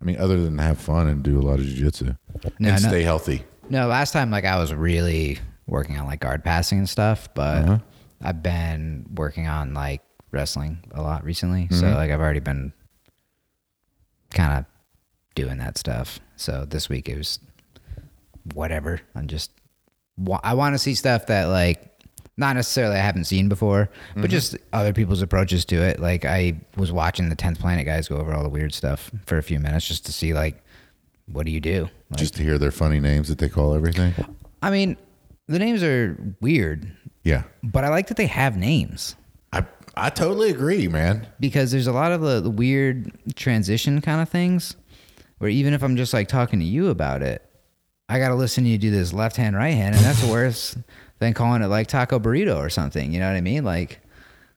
I 0.00 0.04
mean, 0.04 0.16
other 0.18 0.40
than 0.42 0.56
have 0.58 0.78
fun 0.78 1.08
and 1.08 1.22
do 1.22 1.38
a 1.38 1.42
lot 1.42 1.58
of 1.58 1.66
jiu-jitsu 1.66 2.06
No, 2.58 2.70
and 2.70 2.82
no. 2.82 2.88
stay 2.88 3.02
healthy. 3.02 3.42
No, 3.68 3.86
last 3.86 4.12
time 4.12 4.30
like 4.30 4.44
I 4.46 4.58
was 4.58 4.72
really 4.72 5.38
working 5.66 5.98
on 5.98 6.06
like 6.06 6.20
guard 6.20 6.42
passing 6.42 6.78
and 6.78 6.88
stuff, 6.88 7.28
but 7.34 7.62
Uh-huh. 7.64 7.78
I've 8.22 8.42
been 8.42 9.06
working 9.14 9.46
on 9.46 9.74
like 9.74 10.02
wrestling 10.30 10.78
a 10.92 11.02
lot 11.02 11.24
recently. 11.24 11.68
So 11.70 11.84
Mm-hmm. 11.84 11.94
like 11.96 12.10
I've 12.10 12.20
already 12.20 12.40
been 12.40 12.72
kind 14.30 14.58
of 14.60 14.64
doing 15.34 15.58
that 15.58 15.78
stuff. 15.78 16.18
So 16.36 16.64
this 16.64 16.88
week 16.88 17.08
it 17.08 17.16
was 17.18 17.38
whatever. 18.54 19.00
I'm 19.14 19.26
just 19.26 19.50
I 20.42 20.54
want 20.54 20.74
to 20.74 20.78
see 20.78 20.94
stuff 20.94 21.26
that 21.26 21.44
like 21.46 21.86
not 22.36 22.56
necessarily 22.56 22.96
I 22.96 23.00
haven't 23.00 23.24
seen 23.24 23.48
before, 23.48 23.90
Mm-hmm. 24.10 24.20
but 24.22 24.30
just 24.30 24.56
other 24.72 24.92
people's 24.92 25.22
approaches 25.22 25.64
to 25.66 25.76
it. 25.76 26.00
Like 26.00 26.24
I 26.24 26.60
was 26.76 26.90
watching 26.92 27.28
the 27.28 27.36
10th 27.36 27.58
Planet 27.58 27.86
guys 27.86 28.08
go 28.08 28.16
over 28.16 28.32
all 28.32 28.42
the 28.42 28.48
weird 28.48 28.72
stuff 28.74 29.10
for 29.26 29.38
a 29.38 29.42
few 29.42 29.58
minutes 29.60 29.86
just 29.86 30.06
to 30.06 30.12
see 30.12 30.32
like 30.34 30.62
what 31.26 31.46
do 31.46 31.52
you 31.52 31.60
do? 31.60 31.88
Like, 32.10 32.18
Just 32.18 32.34
to 32.36 32.42
hear 32.42 32.58
their 32.58 32.72
funny 32.72 32.98
names 32.98 33.28
that 33.28 33.38
they 33.38 33.48
call 33.48 33.72
everything. 33.74 34.12
I 34.62 34.70
mean, 34.70 34.96
the 35.46 35.60
names 35.60 35.80
are 35.84 36.16
weird, 36.40 36.90
Yeah. 37.22 37.44
but 37.62 37.84
I 37.84 37.88
like 37.88 38.08
that 38.08 38.16
they 38.16 38.26
have 38.26 38.56
names 38.56 39.14
I 39.52 39.64
I 39.96 40.10
totally 40.10 40.50
agree, 40.50 40.88
man. 40.88 41.26
because 41.38 41.70
there's 41.72 41.86
a 41.86 41.92
lot 41.92 42.10
of 42.12 42.20
the, 42.20 42.40
the 42.40 42.50
weird 42.50 43.12
transition 43.36 44.00
kind 44.00 44.20
of 44.20 44.28
things 44.28 44.74
where 45.40 45.48
even 45.48 45.72
if 45.72 45.82
I'm 45.82 45.96
just 45.96 46.12
like 46.12 46.28
talking 46.28 46.58
to 46.58 46.64
you 46.66 46.88
about 46.90 47.22
it, 47.22 47.42
I 48.10 48.18
got 48.18 48.28
to 48.28 48.34
listen 48.34 48.62
to 48.64 48.70
you 48.70 48.76
do 48.76 48.90
this 48.90 49.14
left 49.14 49.36
hand, 49.36 49.56
right 49.56 49.70
hand, 49.74 49.94
and 49.94 50.04
that's 50.04 50.22
worse 50.30 50.76
than 51.18 51.32
calling 51.32 51.62
it 51.62 51.68
like 51.68 51.86
taco 51.86 52.18
burrito 52.18 52.58
or 52.58 52.68
something. 52.68 53.10
You 53.10 53.20
know 53.20 53.26
what 53.26 53.36
I 53.36 53.40
mean? 53.40 53.64
Like, 53.64 54.00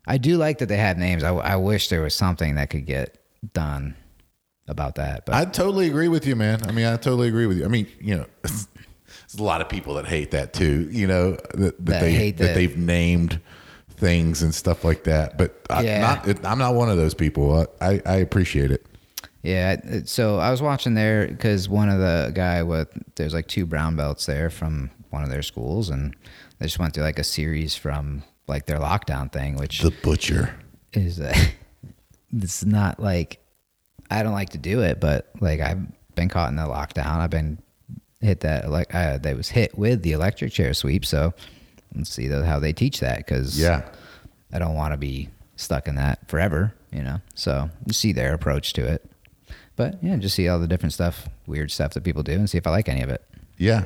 I 0.06 0.18
do 0.18 0.36
like 0.36 0.58
that 0.58 0.66
they 0.68 0.76
have 0.76 0.98
names. 0.98 1.24
I, 1.24 1.34
I 1.34 1.56
wish 1.56 1.88
there 1.88 2.02
was 2.02 2.14
something 2.14 2.56
that 2.56 2.70
could 2.70 2.86
get 2.86 3.18
done 3.54 3.96
about 4.68 4.96
that. 4.96 5.26
But 5.26 5.36
I 5.36 5.46
totally 5.46 5.88
agree 5.88 6.10
with 6.10 6.28
you, 6.28 6.36
man. 6.36 6.64
I 6.68 6.74
mean, 6.74 6.86
I 6.86 6.98
totally 6.98 7.30
agree 7.30 7.46
with 7.48 7.58
you. 7.58 7.64
I 7.64 7.70
mean, 7.70 7.88
you 8.02 8.18
know, 8.18 8.26
there's 8.42 8.68
a 9.40 9.44
lot 9.44 9.62
of 9.62 9.70
people 9.70 9.94
that 9.94 10.06
hate 10.06 10.32
that 10.32 10.52
too. 10.52 10.90
You 10.92 11.08
know, 11.08 11.32
that, 11.32 11.56
that, 11.56 11.86
That 11.86 12.02
they 12.02 12.12
hate 12.12 12.38
that 12.40 12.48
that- 12.48 12.56
they've 12.56 12.78
named 12.78 13.40
things 13.96 14.42
and 14.44 14.54
stuff 14.54 14.84
like 14.84 15.06
that. 15.06 15.38
But 15.38 15.66
I, 15.70 15.84
Yeah. 15.84 16.02
not, 16.02 16.28
it, 16.28 16.46
I'm 16.46 16.58
not 16.58 16.76
one 16.76 16.90
of 16.90 16.98
those 16.98 17.14
people. 17.14 17.66
I, 17.80 17.88
I, 17.94 18.02
I 18.06 18.16
appreciate 18.18 18.70
it. 18.72 18.86
Yeah, 19.44 19.76
so 20.06 20.38
I 20.40 20.52
was 20.52 20.62
watching 20.62 20.94
there 20.94 21.28
because 21.28 21.68
one 21.68 21.90
of 21.90 22.00
the 22.00 22.32
guy 22.34 22.64
with 22.64 22.88
there's 23.16 23.34
like 23.34 23.48
two 23.48 23.66
brown 23.66 23.96
belts 23.98 24.26
there 24.26 24.50
from 24.50 24.90
one 25.10 25.24
of 25.24 25.30
their 25.30 25.42
schools, 25.42 25.90
and 25.90 26.16
they 26.60 26.66
just 26.66 26.80
went 26.80 26.94
through 26.94 27.04
like 27.04 27.20
a 27.20 27.24
series 27.26 27.76
from 27.76 28.24
like 28.48 28.66
their 28.66 28.80
lockdown 28.80 29.32
thing, 29.32 29.58
which 29.58 29.82
The 29.82 29.94
butcher. 30.02 30.56
is 30.94 31.20
uh, 31.20 31.34
it's 32.34 32.64
not 32.64 33.00
like 33.02 33.40
I 34.10 34.24
don't 34.24 34.34
like 34.34 34.50
to 34.52 34.58
do 34.58 34.82
it, 34.82 35.00
but 35.02 35.30
like 35.42 35.60
I've 35.60 35.82
been 36.16 36.30
caught 36.30 36.50
in 36.50 36.56
the 36.56 36.64
lockdown. 36.64 37.06
I've 37.18 37.30
been 37.30 37.62
hit 38.22 38.40
that 38.42 38.70
like 38.72 38.96
uh, 38.96 39.18
that 39.18 39.36
was 39.36 39.50
hit 39.50 39.78
with 39.78 40.04
the 40.04 40.14
electric 40.14 40.54
chair 40.54 40.74
sweep. 40.74 41.06
So 41.06 41.34
let's 41.94 42.10
see 42.10 42.28
how 42.30 42.60
they 42.60 42.72
teach 42.72 43.02
that 43.02 43.18
because 43.18 43.60
Yeah. 43.60 43.90
I 44.54 44.60
don't 44.60 44.76
want 44.76 44.94
to 44.94 44.98
be 44.98 45.30
stuck 45.58 45.88
in 45.88 45.96
that 45.96 46.30
forever, 46.30 46.74
you 46.94 47.02
know. 47.04 47.20
So 47.36 47.70
you 47.86 47.92
see 47.94 48.14
their 48.14 48.34
approach 48.34 48.72
to 48.74 48.86
it, 48.88 49.04
but 49.76 50.02
yeah, 50.04 50.16
just 50.18 50.36
see 50.36 50.48
all 50.48 50.60
the 50.60 50.68
different 50.68 50.94
stuff, 50.94 51.28
weird 51.48 51.72
stuff 51.72 51.94
that 51.94 52.04
people 52.04 52.24
do, 52.24 52.34
and 52.34 52.50
see 52.50 52.58
if 52.58 52.68
I 52.68 52.72
like 52.72 52.88
any 52.90 53.02
of 53.02 53.10
it. 53.10 53.24
Yeah. 53.58 53.86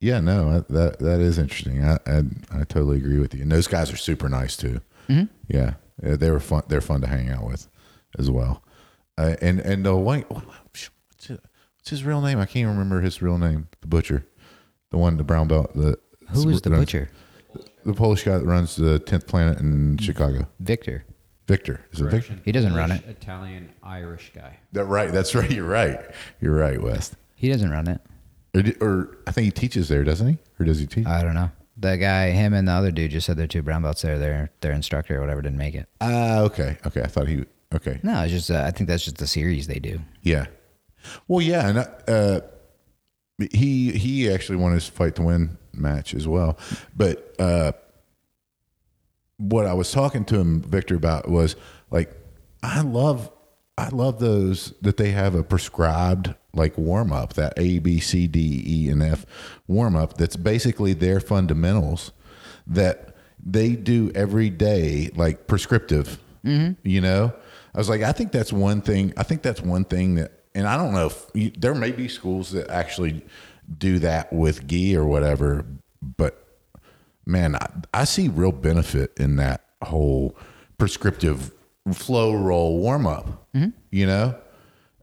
Yeah, 0.00 0.20
no, 0.20 0.60
that 0.68 0.98
that 0.98 1.20
is 1.20 1.38
interesting. 1.38 1.82
I, 1.82 1.98
I 2.06 2.18
I 2.52 2.58
totally 2.64 2.98
agree 2.98 3.18
with 3.18 3.34
you. 3.34 3.42
And 3.42 3.50
those 3.50 3.66
guys 3.66 3.90
are 3.92 3.96
super 3.96 4.28
nice 4.28 4.56
too. 4.56 4.80
Yeah, 5.48 5.74
Uh, 6.04 6.16
they 6.16 6.30
were 6.30 6.40
fun. 6.40 6.62
They're 6.68 6.80
fun 6.82 7.00
to 7.00 7.06
hang 7.06 7.30
out 7.30 7.44
with, 7.46 7.68
as 8.18 8.30
well. 8.30 8.62
Uh, 9.16 9.36
and 9.40 9.58
and 9.60 9.86
the 9.86 9.96
white, 9.96 10.28
what's 10.30 10.90
his, 11.20 11.38
what's 11.78 11.90
his 11.90 12.04
real 12.04 12.20
name? 12.20 12.38
I 12.38 12.44
can't 12.46 12.68
remember 12.68 13.00
his 13.00 13.22
real 13.22 13.38
name. 13.38 13.68
The 13.80 13.86
butcher, 13.86 14.26
the 14.90 14.98
one, 14.98 15.16
the 15.16 15.24
brown 15.24 15.48
belt. 15.48 15.72
The 15.74 15.96
Who 16.34 16.50
is 16.50 16.60
the 16.60 16.70
runs- 16.70 16.82
butcher? 16.84 17.08
The 17.86 17.94
Polish 17.94 18.24
guy 18.24 18.36
that 18.36 18.44
runs 18.44 18.76
the 18.76 18.98
Tenth 18.98 19.26
Planet 19.28 19.60
in 19.60 19.96
Chicago. 19.98 20.48
Victor. 20.60 21.04
Victor 21.46 21.80
is 21.92 22.00
it 22.00 22.04
Victor? 22.10 22.38
He 22.44 22.52
doesn't 22.52 22.74
run 22.74 22.90
it. 22.90 23.04
Italian 23.06 23.70
Irish 23.82 24.32
guy. 24.34 24.58
That 24.72 24.84
right. 24.86 25.12
That's 25.12 25.34
right. 25.34 25.50
You're 25.50 25.68
right. 25.68 26.00
You're 26.40 26.56
right, 26.56 26.80
West. 26.82 27.14
He 27.36 27.48
doesn't 27.48 27.70
run 27.70 27.86
it. 27.88 28.00
Or, 28.80 28.86
or 28.86 29.18
I 29.26 29.32
think 29.32 29.44
he 29.44 29.50
teaches 29.50 29.88
there, 29.88 30.02
doesn't 30.02 30.26
he? 30.26 30.38
Or 30.58 30.64
does 30.66 30.78
he 30.78 30.86
teach? 30.86 31.06
I 31.06 31.22
don't 31.22 31.34
know. 31.34 31.50
The 31.76 31.96
guy, 31.98 32.30
him 32.30 32.54
and 32.54 32.66
the 32.66 32.72
other 32.72 32.90
dude 32.90 33.10
just 33.10 33.26
said 33.26 33.36
they're 33.36 33.46
two 33.46 33.62
brown 33.62 33.82
belts 33.82 34.02
there. 34.02 34.18
Their 34.18 34.50
their 34.60 34.72
instructor 34.72 35.18
or 35.18 35.20
whatever 35.20 35.42
didn't 35.42 35.58
make 35.58 35.74
it. 35.74 35.88
Ah, 36.00 36.38
okay, 36.40 36.78
okay. 36.86 37.02
I 37.02 37.06
thought 37.06 37.28
he. 37.28 37.44
Okay, 37.74 37.98
No, 38.02 38.22
it's 38.22 38.32
just 38.32 38.50
uh, 38.50 38.62
I 38.64 38.70
think 38.70 38.88
that's 38.88 39.04
just 39.04 39.18
the 39.18 39.26
series 39.26 39.66
they 39.66 39.80
do. 39.80 40.00
Yeah. 40.22 40.46
Well, 41.28 41.42
yeah, 41.42 41.68
and 41.68 41.78
uh, 42.08 42.40
he 43.52 43.92
he 43.92 44.30
actually 44.30 44.56
won 44.56 44.72
his 44.72 44.88
fight 44.88 45.16
to 45.16 45.22
win 45.22 45.58
match 45.74 46.14
as 46.14 46.26
well. 46.26 46.58
But 46.96 47.34
uh, 47.38 47.72
what 49.38 49.66
I 49.66 49.74
was 49.74 49.90
talking 49.90 50.24
to 50.26 50.38
him, 50.38 50.62
Victor, 50.62 50.94
about 50.94 51.28
was 51.28 51.56
like, 51.90 52.12
I 52.62 52.80
love 52.80 53.30
I 53.78 53.90
love 53.90 54.20
those 54.20 54.72
that 54.80 54.96
they 54.96 55.10
have 55.10 55.34
a 55.34 55.42
prescribed 55.42 56.34
like 56.54 56.78
warm 56.78 57.12
up 57.12 57.34
that 57.34 57.52
A 57.58 57.78
B 57.78 58.00
C 58.00 58.26
D 58.26 58.62
E 58.66 58.88
and 58.88 59.02
F 59.02 59.26
warm 59.66 59.94
up 59.94 60.16
that's 60.16 60.36
basically 60.36 60.94
their 60.94 61.20
fundamentals 61.20 62.12
that 62.66 63.14
they 63.44 63.76
do 63.76 64.10
every 64.14 64.48
day 64.48 65.10
like 65.14 65.46
prescriptive 65.46 66.18
mm-hmm. 66.46 66.72
you 66.82 67.00
know? 67.00 67.32
I 67.74 67.78
was 67.78 67.90
like 67.90 68.00
i 68.00 68.10
think 68.10 68.32
that's 68.32 68.54
one 68.54 68.80
thing 68.80 69.12
i 69.18 69.22
think 69.22 69.42
that's 69.42 69.60
one 69.60 69.84
thing 69.84 70.14
that 70.14 70.32
and 70.54 70.66
i 70.66 70.78
don't 70.78 70.94
know 70.94 71.08
if 71.08 71.26
you, 71.34 71.50
there 71.50 71.74
may 71.74 71.92
be 71.92 72.08
schools 72.08 72.52
that 72.52 72.70
actually 72.70 73.22
do 73.76 73.98
that 73.98 74.32
with 74.32 74.66
gi 74.66 74.96
or 74.96 75.04
whatever 75.04 75.66
but 76.00 76.45
man 77.26 77.56
i, 77.56 77.68
I 77.92 78.04
see 78.04 78.28
real 78.28 78.52
benefit 78.52 79.12
in 79.18 79.36
that 79.36 79.64
whole 79.82 80.36
prescriptive 80.78 81.52
flow 81.92 82.34
roll 82.34 82.78
warm 82.78 83.06
up 83.06 83.48
mm-hmm. 83.54 83.70
you 83.90 84.06
know 84.06 84.36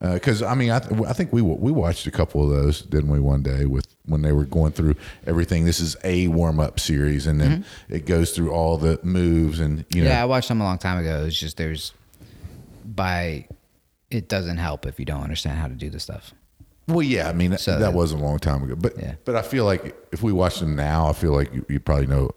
uh, 0.03 0.15
because 0.15 0.43
I 0.43 0.53
mean, 0.53 0.69
I, 0.69 0.79
th- 0.79 1.01
I 1.07 1.13
think 1.13 1.31
we 1.31 1.41
we 1.41 1.71
watched 1.71 2.05
a 2.07 2.11
couple 2.11 2.43
of 2.43 2.49
those, 2.49 2.81
didn't 2.81 3.09
we? 3.09 3.21
One 3.21 3.41
day 3.41 3.63
with 3.63 3.87
when 4.05 4.21
they 4.21 4.33
were 4.33 4.43
going 4.43 4.73
through 4.73 4.95
everything. 5.25 5.63
This 5.63 5.79
is 5.79 5.95
a 6.03 6.27
warm 6.27 6.59
up 6.59 6.77
series, 6.77 7.25
and 7.25 7.39
then 7.39 7.63
mm-hmm. 7.63 7.93
it 7.93 8.05
goes 8.05 8.31
through 8.31 8.51
all 8.51 8.77
the 8.77 8.99
moves, 9.01 9.61
and 9.61 9.85
you 9.95 10.03
know, 10.03 10.09
Yeah, 10.09 10.21
I 10.21 10.25
watched 10.25 10.49
them 10.49 10.59
a 10.59 10.65
long 10.65 10.77
time 10.77 10.97
ago. 10.97 11.23
It's 11.25 11.39
just 11.39 11.55
there's 11.55 11.93
by 12.83 13.47
it 14.11 14.27
doesn't 14.27 14.57
help 14.57 14.85
if 14.85 14.99
you 14.99 15.05
don't 15.05 15.23
understand 15.23 15.57
how 15.57 15.67
to 15.67 15.73
do 15.73 15.89
the 15.89 16.01
stuff. 16.01 16.33
Well, 16.87 17.01
yeah. 17.01 17.29
I 17.29 17.33
mean, 17.33 17.51
that- 17.51 17.59
So- 17.61 17.79
that 17.79 17.93
was 17.93 18.11
a 18.11 18.17
long 18.17 18.39
time 18.39 18.63
ago, 18.63 18.75
but 18.75 18.97
Yeah. 18.99 19.15
but 19.25 19.35
I 19.35 19.41
feel 19.41 19.65
like 19.65 19.95
if 20.11 20.21
we 20.21 20.31
watched 20.33 20.59
them 20.59 20.75
now, 20.75 21.07
I 21.07 21.13
feel 21.13 21.31
like 21.33 21.53
you, 21.53 21.65
you 21.69 21.79
probably 21.79 22.07
know 22.07 22.31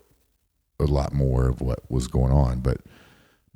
a 0.79 0.85
lot 0.85 1.13
more 1.13 1.49
of 1.49 1.61
what 1.61 1.81
was 1.91 2.07
going 2.07 2.33
on. 2.33 2.61
But 2.61 2.79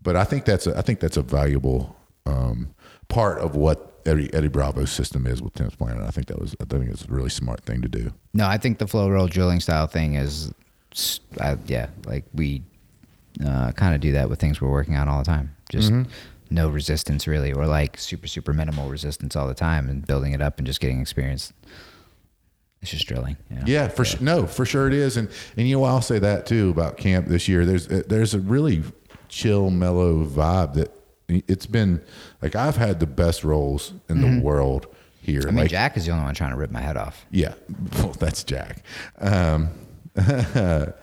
but 0.03 0.17
I 0.17 0.25
think 0.25 0.45
that's 0.47 0.67
a, 0.67 0.77
I 0.77 0.83
think 0.83 1.01
that's 1.01 1.17
a 1.17 1.23
valuable 1.23 1.95
um, 2.27 2.71
part 3.09 3.39
of 3.39 3.55
what 3.55 4.01
Eddie, 4.07 4.33
Eddie 4.33 4.49
Bravo's 4.49 4.91
system 4.91 5.27
is 5.27 5.43
with 5.43 5.53
Tenth 5.55 5.77
Planet. 5.77 6.03
I 6.03 6.11
think 6.11 6.27
that 6.29 6.41
was 6.41 6.57
I 6.61 6.65
think 6.65 6.89
it's 6.91 7.05
a 7.05 7.09
really 7.13 7.29
smart 7.31 7.61
thing 7.65 7.83
to 7.83 7.89
do. 7.89 8.13
No, 8.33 8.47
I 8.47 8.57
think 8.57 8.79
the 8.79 8.87
flow 8.87 9.09
roll 9.11 9.27
drilling 9.27 9.61
style 9.61 9.87
thing 9.87 10.15
is, 10.15 10.53
uh, 11.39 11.57
yeah, 11.67 11.89
like 12.07 12.25
we 12.35 12.63
uh, 13.45 13.73
kind 13.73 13.95
of 13.95 14.01
do 14.01 14.13
that 14.13 14.29
with 14.31 14.41
things 14.41 14.61
we're 14.61 14.71
working 14.71 14.97
on 14.97 15.09
all 15.09 15.19
the 15.19 15.25
time. 15.25 15.55
Just 15.71 15.93
no 16.51 16.69
resistance 16.69 17.27
really, 17.27 17.53
or 17.53 17.67
like 17.67 17.99
super 17.99 18.27
super 18.27 18.53
minimal 18.53 18.89
resistance 18.89 19.37
all 19.37 19.47
the 19.47 19.55
time, 19.55 19.89
and 19.89 20.07
building 20.07 20.33
it 20.33 20.43
up 20.43 20.59
and 20.59 20.67
just 20.67 20.81
getting 20.81 21.01
experience. 21.01 21.53
It's 22.83 22.91
just 22.91 23.07
drilling. 23.07 23.37
You 23.51 23.57
know? 23.57 23.63
Yeah, 23.67 23.89
for 23.89 24.07
sure. 24.07 24.21
No, 24.23 24.47
for 24.47 24.65
sure 24.65 24.87
it 24.87 24.95
is. 24.95 25.17
And 25.17 25.29
and 25.57 25.69
you 25.69 25.79
know, 25.79 25.85
I'll 25.85 26.01
say 26.01 26.19
that 26.19 26.47
too 26.47 26.71
about 26.71 26.97
camp 26.97 27.27
this 27.27 27.47
year. 27.47 27.65
There's 27.65 27.89
uh, 27.89 28.03
there's 28.07 28.35
a 28.35 28.41
really 28.41 28.83
chill, 29.29 29.71
mellow 29.71 30.25
vibe 30.25 30.75
that 30.75 30.97
it's 31.29 31.67
been 31.67 32.03
like 32.43 32.57
I've 32.57 32.77
had 32.77 33.01
the 33.01 33.07
best 33.07 33.45
rolls 33.45 33.93
in 34.09 34.21
the 34.21 34.43
world 34.43 34.87
here. 35.21 35.41
Mm-hmm. 35.41 35.49
I 35.49 35.53
mean, 35.53 35.61
like, 35.65 35.71
Jack 35.71 35.97
is 35.97 36.07
the 36.07 36.13
only 36.13 36.25
one 36.25 36.35
trying 36.35 36.51
to 36.51 36.57
rip 36.57 36.71
my 36.71 36.81
head 36.81 36.97
off. 36.97 37.27
yeah, 37.31 37.55
well, 37.95 38.13
that's 38.13 38.45
Jack. 38.45 38.85
Um, 39.19 39.71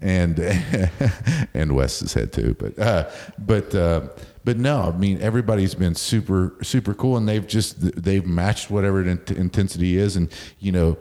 and 0.00 0.38
and 1.54 1.74
Wes's 1.74 2.12
head 2.12 2.32
too, 2.32 2.56
but 2.58 2.78
uh, 2.78 3.10
but 3.38 3.74
uh, 3.74 4.08
but 4.48 4.56
no, 4.56 4.80
I 4.80 4.96
mean 4.96 5.20
everybody's 5.20 5.74
been 5.74 5.94
super 5.94 6.56
super 6.62 6.94
cool, 6.94 7.18
and 7.18 7.28
they've 7.28 7.46
just 7.46 8.02
they've 8.02 8.24
matched 8.24 8.70
whatever 8.70 9.02
the 9.02 9.36
intensity 9.36 9.98
is, 9.98 10.16
and 10.16 10.32
you 10.58 10.72
know 10.72 10.96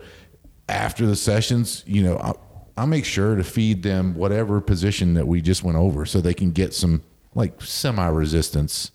after 0.67 1.05
the 1.05 1.15
sessions, 1.15 1.81
you 1.87 2.03
know 2.03 2.17
I, 2.17 2.33
I 2.81 2.85
make 2.85 3.05
sure 3.05 3.37
to 3.37 3.45
feed 3.45 3.83
them 3.83 4.15
whatever 4.15 4.59
position 4.59 5.13
that 5.13 5.29
we 5.29 5.39
just 5.39 5.63
went 5.63 5.77
over, 5.77 6.05
so 6.05 6.19
they 6.19 6.33
can 6.33 6.51
get 6.51 6.73
some 6.73 7.03
like 7.35 7.61
semi 7.61 8.05
resistance 8.09 8.91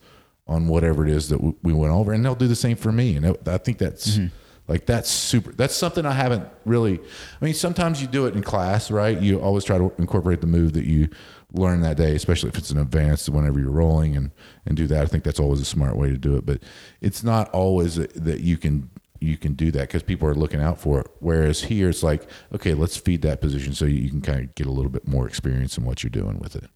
on 0.46 0.68
whatever 0.68 1.06
it 1.06 1.10
is 1.10 1.30
that 1.30 1.38
we 1.62 1.72
went 1.72 1.94
over, 1.94 2.12
and 2.12 2.22
they'll 2.22 2.34
do 2.34 2.46
the 2.46 2.54
same 2.54 2.76
for 2.76 2.92
me, 2.92 3.16
and 3.16 3.34
I 3.46 3.56
think 3.56 3.78
that's. 3.78 4.18
Mm-hmm. 4.18 4.36
Like 4.72 4.86
that's 4.86 5.10
super. 5.10 5.52
That's 5.52 5.76
something 5.76 6.06
I 6.06 6.12
haven't 6.12 6.48
really. 6.64 6.98
I 6.98 7.44
mean, 7.44 7.52
sometimes 7.52 8.00
you 8.00 8.08
do 8.08 8.24
it 8.24 8.34
in 8.34 8.42
class, 8.42 8.90
right? 8.90 9.20
You 9.20 9.38
always 9.38 9.64
try 9.64 9.76
to 9.76 9.92
incorporate 9.98 10.40
the 10.40 10.46
move 10.46 10.72
that 10.72 10.86
you 10.86 11.10
learn 11.52 11.82
that 11.82 11.98
day, 11.98 12.14
especially 12.14 12.48
if 12.48 12.56
it's 12.56 12.70
an 12.70 12.78
advanced. 12.78 13.28
Whenever 13.28 13.60
you're 13.60 13.70
rolling 13.70 14.16
and 14.16 14.30
and 14.64 14.74
do 14.74 14.86
that, 14.86 15.02
I 15.02 15.04
think 15.04 15.24
that's 15.24 15.38
always 15.38 15.60
a 15.60 15.66
smart 15.66 15.98
way 15.98 16.08
to 16.08 16.16
do 16.16 16.36
it. 16.36 16.46
But 16.46 16.62
it's 17.02 17.22
not 17.22 17.50
always 17.50 17.96
that 17.96 18.40
you 18.40 18.56
can 18.56 18.88
you 19.20 19.36
can 19.36 19.52
do 19.52 19.70
that 19.72 19.88
because 19.88 20.02
people 20.02 20.26
are 20.26 20.34
looking 20.34 20.62
out 20.62 20.80
for 20.80 21.00
it. 21.00 21.06
Whereas 21.20 21.64
here, 21.64 21.90
it's 21.90 22.02
like, 22.02 22.26
okay, 22.54 22.72
let's 22.72 22.96
feed 22.96 23.20
that 23.22 23.42
position 23.42 23.74
so 23.74 23.84
you 23.84 24.08
can 24.08 24.22
kind 24.22 24.40
of 24.40 24.54
get 24.54 24.66
a 24.66 24.72
little 24.72 24.90
bit 24.90 25.06
more 25.06 25.28
experience 25.28 25.76
in 25.76 25.84
what 25.84 26.02
you're 26.02 26.08
doing 26.08 26.38
with 26.38 26.56
it. 26.56 26.70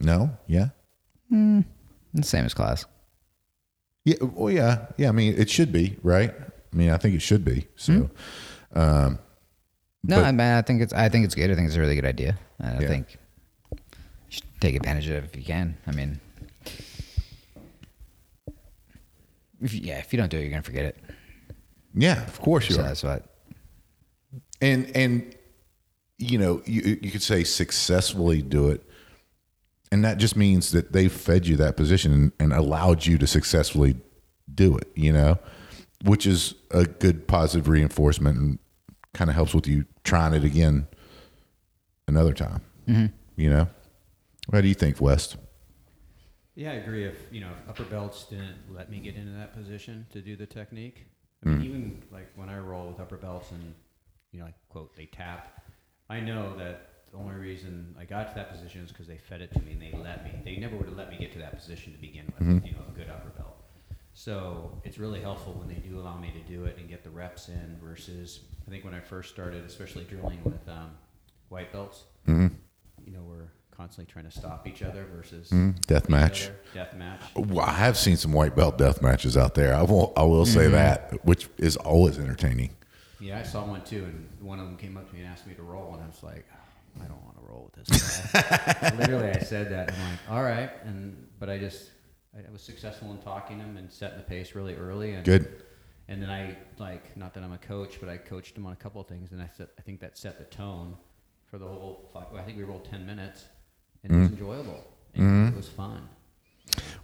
No, 0.00 0.36
yeah. 0.48 0.70
Hmm. 1.28 1.60
The 2.14 2.24
same 2.24 2.46
as 2.46 2.52
class. 2.52 2.84
Yeah, 4.08 4.14
well, 4.22 4.50
yeah, 4.52 4.86
yeah. 4.96 5.08
I 5.08 5.12
mean, 5.12 5.34
it 5.36 5.50
should 5.50 5.70
be 5.72 5.96
right. 6.02 6.32
I 6.72 6.76
mean, 6.76 6.90
I 6.90 6.96
think 6.96 7.14
it 7.14 7.20
should 7.22 7.44
be. 7.44 7.66
So, 7.76 8.08
um, 8.74 9.18
No, 10.04 10.16
But- 10.16 10.24
I 10.26 10.32
mean, 10.32 10.40
I 10.60 10.62
think 10.62 10.80
it's 10.80 10.92
I 10.94 11.08
think 11.10 11.24
it's 11.26 11.34
good. 11.34 11.50
I 11.50 11.54
think 11.56 11.66
it's 11.66 11.76
a 11.76 11.80
really 11.80 11.94
good 12.00 12.06
idea. 12.16 12.38
I 12.60 12.80
Yeah. 12.80 12.88
think 12.88 13.18
you 13.72 13.78
should 14.30 14.44
take 14.60 14.74
advantage 14.76 15.08
of 15.08 15.16
it 15.16 15.24
if 15.24 15.36
you 15.36 15.42
can. 15.44 15.76
I 15.86 15.92
mean, 15.92 16.20
if 19.60 19.74
you, 19.74 19.80
yeah, 19.82 19.98
if 19.98 20.12
you 20.12 20.18
don't 20.18 20.30
do 20.30 20.38
it, 20.38 20.42
you're 20.42 20.50
gonna 20.50 20.62
forget 20.62 20.84
it. 20.86 20.96
yeah, 21.94 22.22
of 22.26 22.40
course 22.40 22.68
you 22.68 22.76
So 22.76 22.80
are. 22.80 22.84
that's 22.84 23.02
what. 23.02 23.24
And 24.60 24.90
and 24.96 25.34
you 26.18 26.38
know, 26.38 26.62
you 26.64 26.98
you 27.02 27.10
could 27.10 27.22
say 27.22 27.44
successfully 27.44 28.40
do 28.42 28.70
it, 28.70 28.82
and 29.90 30.04
that 30.04 30.18
just 30.18 30.36
means 30.36 30.72
that 30.72 30.92
they 30.92 31.08
fed 31.08 31.46
you 31.46 31.56
that 31.56 31.76
position 31.76 32.12
and, 32.12 32.32
and 32.38 32.52
allowed 32.52 33.06
you 33.06 33.18
to 33.18 33.26
successfully 33.26 33.96
do 34.52 34.76
it. 34.76 34.90
You 34.94 35.12
know, 35.12 35.38
which 36.04 36.26
is 36.26 36.54
a 36.70 36.84
good 36.84 37.26
positive 37.26 37.68
reinforcement 37.68 38.38
and 38.38 38.58
kind 39.14 39.30
of 39.30 39.34
helps 39.34 39.54
with 39.54 39.66
you 39.66 39.84
trying 40.04 40.34
it 40.34 40.44
again 40.44 40.86
another 42.06 42.32
time. 42.32 42.60
Mm-hmm. 42.88 43.06
You 43.36 43.50
know, 43.50 43.68
what 44.48 44.60
do 44.60 44.68
you 44.68 44.74
think, 44.74 45.00
West? 45.00 45.36
Yeah, 46.54 46.72
I 46.72 46.74
agree. 46.74 47.04
If 47.04 47.16
you 47.30 47.40
know, 47.40 47.50
if 47.62 47.70
upper 47.70 47.84
belts 47.84 48.24
didn't 48.24 48.56
let 48.74 48.90
me 48.90 48.98
get 48.98 49.14
into 49.14 49.32
that 49.32 49.54
position 49.54 50.06
to 50.10 50.20
do 50.20 50.34
the 50.34 50.46
technique. 50.46 51.06
I 51.44 51.50
mean, 51.50 51.58
mm. 51.60 51.64
even 51.64 52.02
like 52.10 52.32
when 52.34 52.48
I 52.48 52.58
roll 52.58 52.88
with 52.88 52.98
upper 52.98 53.16
belts 53.16 53.52
and 53.52 53.74
you 54.32 54.40
know, 54.40 54.46
like 54.46 54.56
quote, 54.68 54.96
they 54.96 55.06
tap. 55.06 55.62
I 56.10 56.18
know 56.20 56.56
that 56.56 56.87
the 57.12 57.18
only 57.18 57.34
reason 57.34 57.94
I 57.98 58.04
got 58.04 58.28
to 58.28 58.34
that 58.34 58.50
position 58.50 58.82
is 58.82 58.90
because 58.90 59.06
they 59.06 59.16
fed 59.16 59.40
it 59.40 59.52
to 59.52 59.60
me 59.60 59.72
and 59.72 59.82
they 59.82 59.96
let 59.96 60.24
me. 60.24 60.32
They 60.44 60.56
never 60.56 60.76
would 60.76 60.86
have 60.86 60.96
let 60.96 61.10
me 61.10 61.16
get 61.18 61.32
to 61.32 61.38
that 61.38 61.56
position 61.56 61.92
to 61.92 61.98
begin 61.98 62.26
with. 62.26 62.46
Mm-hmm. 62.46 62.66
You 62.66 62.72
know, 62.72 62.80
a 62.88 62.96
good 62.96 63.08
upper 63.08 63.30
belt. 63.30 63.56
So 64.14 64.80
it's 64.84 64.98
really 64.98 65.20
helpful 65.20 65.52
when 65.54 65.68
they 65.68 65.80
do 65.80 66.00
allow 66.00 66.18
me 66.18 66.32
to 66.32 66.52
do 66.52 66.64
it 66.64 66.76
and 66.78 66.88
get 66.88 67.04
the 67.04 67.10
reps 67.10 67.48
in. 67.48 67.76
Versus, 67.82 68.40
I 68.66 68.70
think 68.70 68.84
when 68.84 68.94
I 68.94 69.00
first 69.00 69.30
started, 69.30 69.64
especially 69.64 70.04
drilling 70.04 70.40
with 70.44 70.68
um, 70.68 70.90
white 71.48 71.72
belts, 71.72 72.04
mm-hmm. 72.26 72.48
you 73.06 73.12
know, 73.12 73.22
we're 73.22 73.48
constantly 73.70 74.12
trying 74.12 74.24
to 74.24 74.30
stop 74.30 74.66
each 74.66 74.82
other 74.82 75.06
versus 75.14 75.48
mm-hmm. 75.48 75.70
Death 75.86 76.08
match. 76.08 76.50
death 76.74 76.94
match. 76.94 77.22
Well, 77.36 77.60
I 77.60 77.72
have 77.72 77.96
seen 77.96 78.16
some 78.16 78.32
white 78.32 78.56
belt 78.56 78.76
death 78.76 79.00
matches 79.00 79.36
out 79.36 79.54
there. 79.54 79.74
I 79.74 79.82
will, 79.82 80.12
I 80.16 80.24
will 80.24 80.46
say 80.46 80.66
that, 80.68 81.24
which 81.24 81.48
is 81.56 81.76
always 81.76 82.18
entertaining. 82.18 82.70
Yeah, 83.20 83.38
I 83.38 83.42
saw 83.42 83.64
one 83.64 83.82
too, 83.82 84.04
and 84.04 84.28
one 84.40 84.58
of 84.60 84.66
them 84.66 84.76
came 84.76 84.96
up 84.96 85.08
to 85.08 85.14
me 85.14 85.20
and 85.20 85.28
asked 85.28 85.46
me 85.46 85.54
to 85.54 85.62
roll, 85.62 85.94
and 85.94 86.02
I 86.02 86.06
was 86.06 86.22
like, 86.22 86.46
I 87.02 87.08
don't 87.08 87.22
want 87.24 87.36
to 87.38 87.44
roll 87.44 87.70
with 87.74 87.86
this. 87.86 88.34
Literally, 88.98 89.30
I 89.30 89.38
said 89.40 89.70
that. 89.70 89.92
I'm 89.92 90.10
like, 90.10 90.18
all 90.30 90.42
right, 90.42 90.70
and 90.84 91.26
but 91.38 91.48
I 91.48 91.58
just 91.58 91.90
I 92.36 92.50
was 92.50 92.62
successful 92.62 93.10
in 93.12 93.18
talking 93.18 93.58
him 93.58 93.76
and 93.76 93.90
setting 93.90 94.18
the 94.18 94.24
pace 94.24 94.54
really 94.54 94.74
early. 94.74 95.14
And, 95.14 95.24
Good. 95.24 95.62
And 96.08 96.22
then 96.22 96.30
I 96.30 96.56
like 96.78 97.16
not 97.16 97.34
that 97.34 97.42
I'm 97.42 97.52
a 97.52 97.58
coach, 97.58 97.98
but 98.00 98.08
I 98.08 98.16
coached 98.16 98.56
him 98.56 98.66
on 98.66 98.72
a 98.72 98.76
couple 98.76 99.00
of 99.00 99.06
things, 99.06 99.32
and 99.32 99.42
I 99.42 99.50
set, 99.56 99.68
I 99.78 99.82
think 99.82 100.00
that 100.00 100.16
set 100.16 100.38
the 100.38 100.44
tone 100.44 100.96
for 101.50 101.58
the 101.58 101.66
whole. 101.66 102.08
Five, 102.12 102.26
I 102.34 102.42
think 102.42 102.56
we 102.56 102.64
rolled 102.64 102.84
ten 102.84 103.04
minutes, 103.06 103.44
and 104.02 104.12
it 104.12 104.16
was 104.16 104.24
mm-hmm. 104.26 104.34
enjoyable. 104.34 104.84
And 105.14 105.22
mm-hmm. 105.22 105.54
It 105.54 105.56
was 105.56 105.68
fun. 105.68 106.08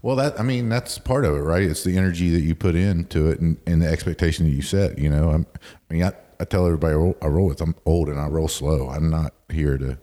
Well, 0.02 0.16
that 0.16 0.38
I 0.38 0.42
mean, 0.42 0.68
that's 0.68 0.98
part 0.98 1.24
of 1.24 1.34
it, 1.34 1.40
right? 1.40 1.62
It's 1.62 1.84
the 1.84 1.96
energy 1.96 2.30
that 2.30 2.40
you 2.40 2.54
put 2.54 2.74
into 2.74 3.28
it 3.30 3.40
and, 3.40 3.58
and 3.66 3.82
the 3.82 3.88
expectation 3.88 4.46
that 4.46 4.52
you 4.52 4.62
set. 4.62 4.98
You 4.98 5.10
know, 5.10 5.30
I'm, 5.30 5.46
I 5.90 5.94
mean, 5.94 6.04
I, 6.04 6.12
I 6.44 6.46
tell 6.46 6.66
everybody 6.66 6.92
I 7.22 7.26
roll, 7.26 7.46
with. 7.46 7.62
I'm 7.62 7.74
old 7.86 8.10
and 8.10 8.20
I 8.20 8.26
roll 8.26 8.48
slow. 8.48 8.90
I'm 8.90 9.08
not 9.08 9.32
here 9.50 9.78
to, 9.78 9.98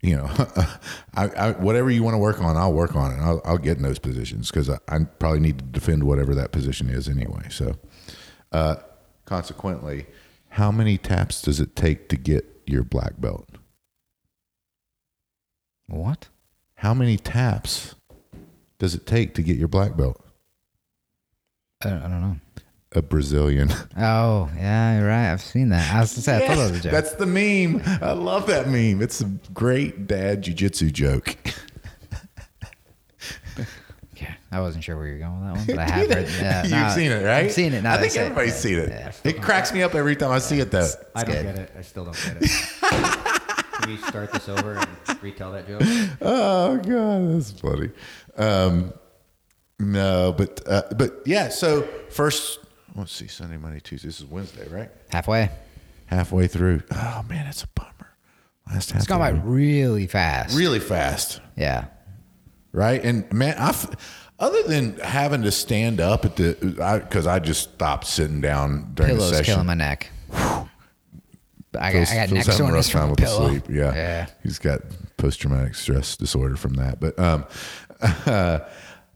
you 0.00 0.16
know, 0.16 0.24
I, 1.14 1.28
I 1.28 1.50
whatever 1.52 1.90
you 1.90 2.02
want 2.02 2.14
to 2.14 2.18
work 2.18 2.40
on, 2.40 2.56
I'll 2.56 2.72
work 2.72 2.96
on 2.96 3.12
it. 3.12 3.20
I'll, 3.20 3.42
I'll 3.44 3.58
get 3.58 3.76
in 3.76 3.82
those 3.82 3.98
positions 3.98 4.50
because 4.50 4.70
I, 4.70 4.78
I 4.88 5.00
probably 5.00 5.40
need 5.40 5.58
to 5.58 5.64
defend 5.66 6.04
whatever 6.04 6.34
that 6.36 6.52
position 6.52 6.88
is 6.88 7.06
anyway. 7.06 7.48
So, 7.50 7.76
uh, 8.50 8.76
consequently, 9.26 10.06
how 10.48 10.72
many 10.72 10.96
taps 10.96 11.42
does 11.42 11.60
it 11.60 11.76
take 11.76 12.08
to 12.08 12.16
get 12.16 12.46
your 12.64 12.82
black 12.82 13.20
belt? 13.20 13.46
What? 15.86 16.28
How 16.76 16.94
many 16.94 17.18
taps 17.18 17.94
does 18.78 18.94
it 18.94 19.04
take 19.04 19.34
to 19.34 19.42
get 19.42 19.58
your 19.58 19.68
black 19.68 19.98
belt? 19.98 20.18
I 21.84 21.90
don't, 21.90 21.98
I 21.98 22.08
don't 22.08 22.22
know. 22.22 22.36
A 22.98 23.02
Brazilian. 23.02 23.70
Oh, 23.96 24.50
yeah, 24.56 24.98
you're 24.98 25.08
right. 25.08 25.30
I've 25.32 25.40
seen 25.40 25.68
that. 25.68 25.94
I 25.94 26.00
was 26.00 26.12
gonna 26.14 26.22
say, 26.22 26.36
I 26.36 26.48
thought 26.48 26.56
that 26.56 26.70
was 26.72 26.80
a 26.80 26.82
joke. 26.82 26.92
That's 26.92 27.12
the 27.14 27.26
meme. 27.26 27.80
I 28.02 28.10
love 28.12 28.48
that 28.48 28.66
meme. 28.68 29.00
It's 29.00 29.20
a 29.20 29.26
great 29.54 30.08
dad 30.08 30.42
jujitsu 30.42 30.92
joke. 30.92 31.36
yeah, 34.16 34.34
I 34.50 34.60
wasn't 34.60 34.82
sure 34.82 34.96
where 34.96 35.06
you're 35.06 35.18
going 35.20 35.40
with 35.54 35.66
that 35.66 35.76
one, 35.76 35.76
but 35.76 35.78
I 35.78 35.82
have 35.98 36.10
heard. 36.10 36.28
Yeah, 36.40 36.62
You've 36.62 36.70
no, 36.72 36.88
seen 36.90 37.12
it, 37.12 37.24
right? 37.24 37.44
I've 37.44 37.52
seen 37.52 37.72
it. 37.72 37.82
Now 37.82 37.94
I 37.94 37.98
think 37.98 38.14
it. 38.16 38.18
everybody's 38.18 38.56
seen 38.56 38.78
it. 38.78 38.88
yeah. 38.88 39.12
It 39.24 39.40
cracks 39.40 39.72
me 39.72 39.82
up 39.82 39.94
every 39.94 40.16
time 40.16 40.32
I 40.32 40.38
see 40.40 40.58
it, 40.58 40.70
though. 40.72 40.88
I 41.14 41.22
don't 41.24 41.34
good. 41.36 41.44
get 41.44 41.58
it. 41.58 41.72
I 41.78 41.82
still 41.82 42.04
don't 42.04 42.16
get 42.16 42.36
it. 42.40 42.50
Can 43.80 43.90
we 43.90 43.96
start 43.98 44.32
this 44.32 44.48
over 44.48 44.74
and 44.74 45.22
retell 45.22 45.52
that 45.52 45.68
joke? 45.68 45.82
Oh 46.20 46.76
god, 46.78 47.32
that's 47.34 47.52
funny. 47.52 47.90
Um, 48.36 48.92
no, 49.78 50.34
but 50.36 50.60
uh, 50.68 50.82
but 50.96 51.22
yeah. 51.26 51.48
So 51.48 51.82
first, 52.10 52.58
let's 52.98 53.12
see, 53.12 53.28
Sunday, 53.28 53.56
Monday, 53.56 53.80
Tuesday. 53.80 54.08
This 54.08 54.20
is 54.20 54.26
Wednesday, 54.26 54.68
right? 54.68 54.90
Halfway. 55.10 55.50
Halfway 56.06 56.46
through. 56.46 56.82
Oh 56.92 57.24
man, 57.28 57.46
it's 57.46 57.62
a 57.62 57.68
bummer. 57.68 58.14
Last 58.66 58.90
half. 58.90 59.00
It's 59.00 59.06
gone 59.06 59.20
by 59.20 59.30
really 59.30 60.06
fast. 60.06 60.56
really 60.56 60.80
fast. 60.80 61.40
Yeah. 61.56 61.86
right? 62.72 63.02
And 63.02 63.30
man, 63.32 63.56
I 63.58 63.74
other 64.38 64.62
than 64.64 64.98
having 64.98 65.42
to 65.42 65.50
stand 65.50 66.00
up 66.00 66.24
at 66.24 66.36
the 66.36 66.54
because 67.04 67.26
I, 67.26 67.38
just 67.38 67.74
stopped 67.74 68.06
sitting 68.06 68.40
down 68.40 68.92
during 68.94 69.14
Pillows 69.14 69.30
the 69.30 69.36
session. 69.38 69.54
killing 69.54 69.66
my 69.66 69.74
neck. 69.74 70.10
I 70.32 70.68
got, 71.74 71.92
Phil's- 71.92 72.10
I 72.10 72.14
got 72.14 72.30
neck 72.30 72.46
having 72.46 72.68
a 72.68 72.72
rough 72.72 72.88
time 72.88 73.10
with 73.10 73.18
the 73.18 73.26
sleep. 73.26 73.64
Yeah. 73.68 73.94
Yeah. 73.94 74.26
he's 74.42 74.58
got 74.58 74.82
post 75.16 75.40
traumatic 75.40 75.74
stress 75.74 76.16
disorder 76.16 76.56
from 76.56 76.74
that. 76.74 77.00
But 77.00 77.18
um, 77.18 77.44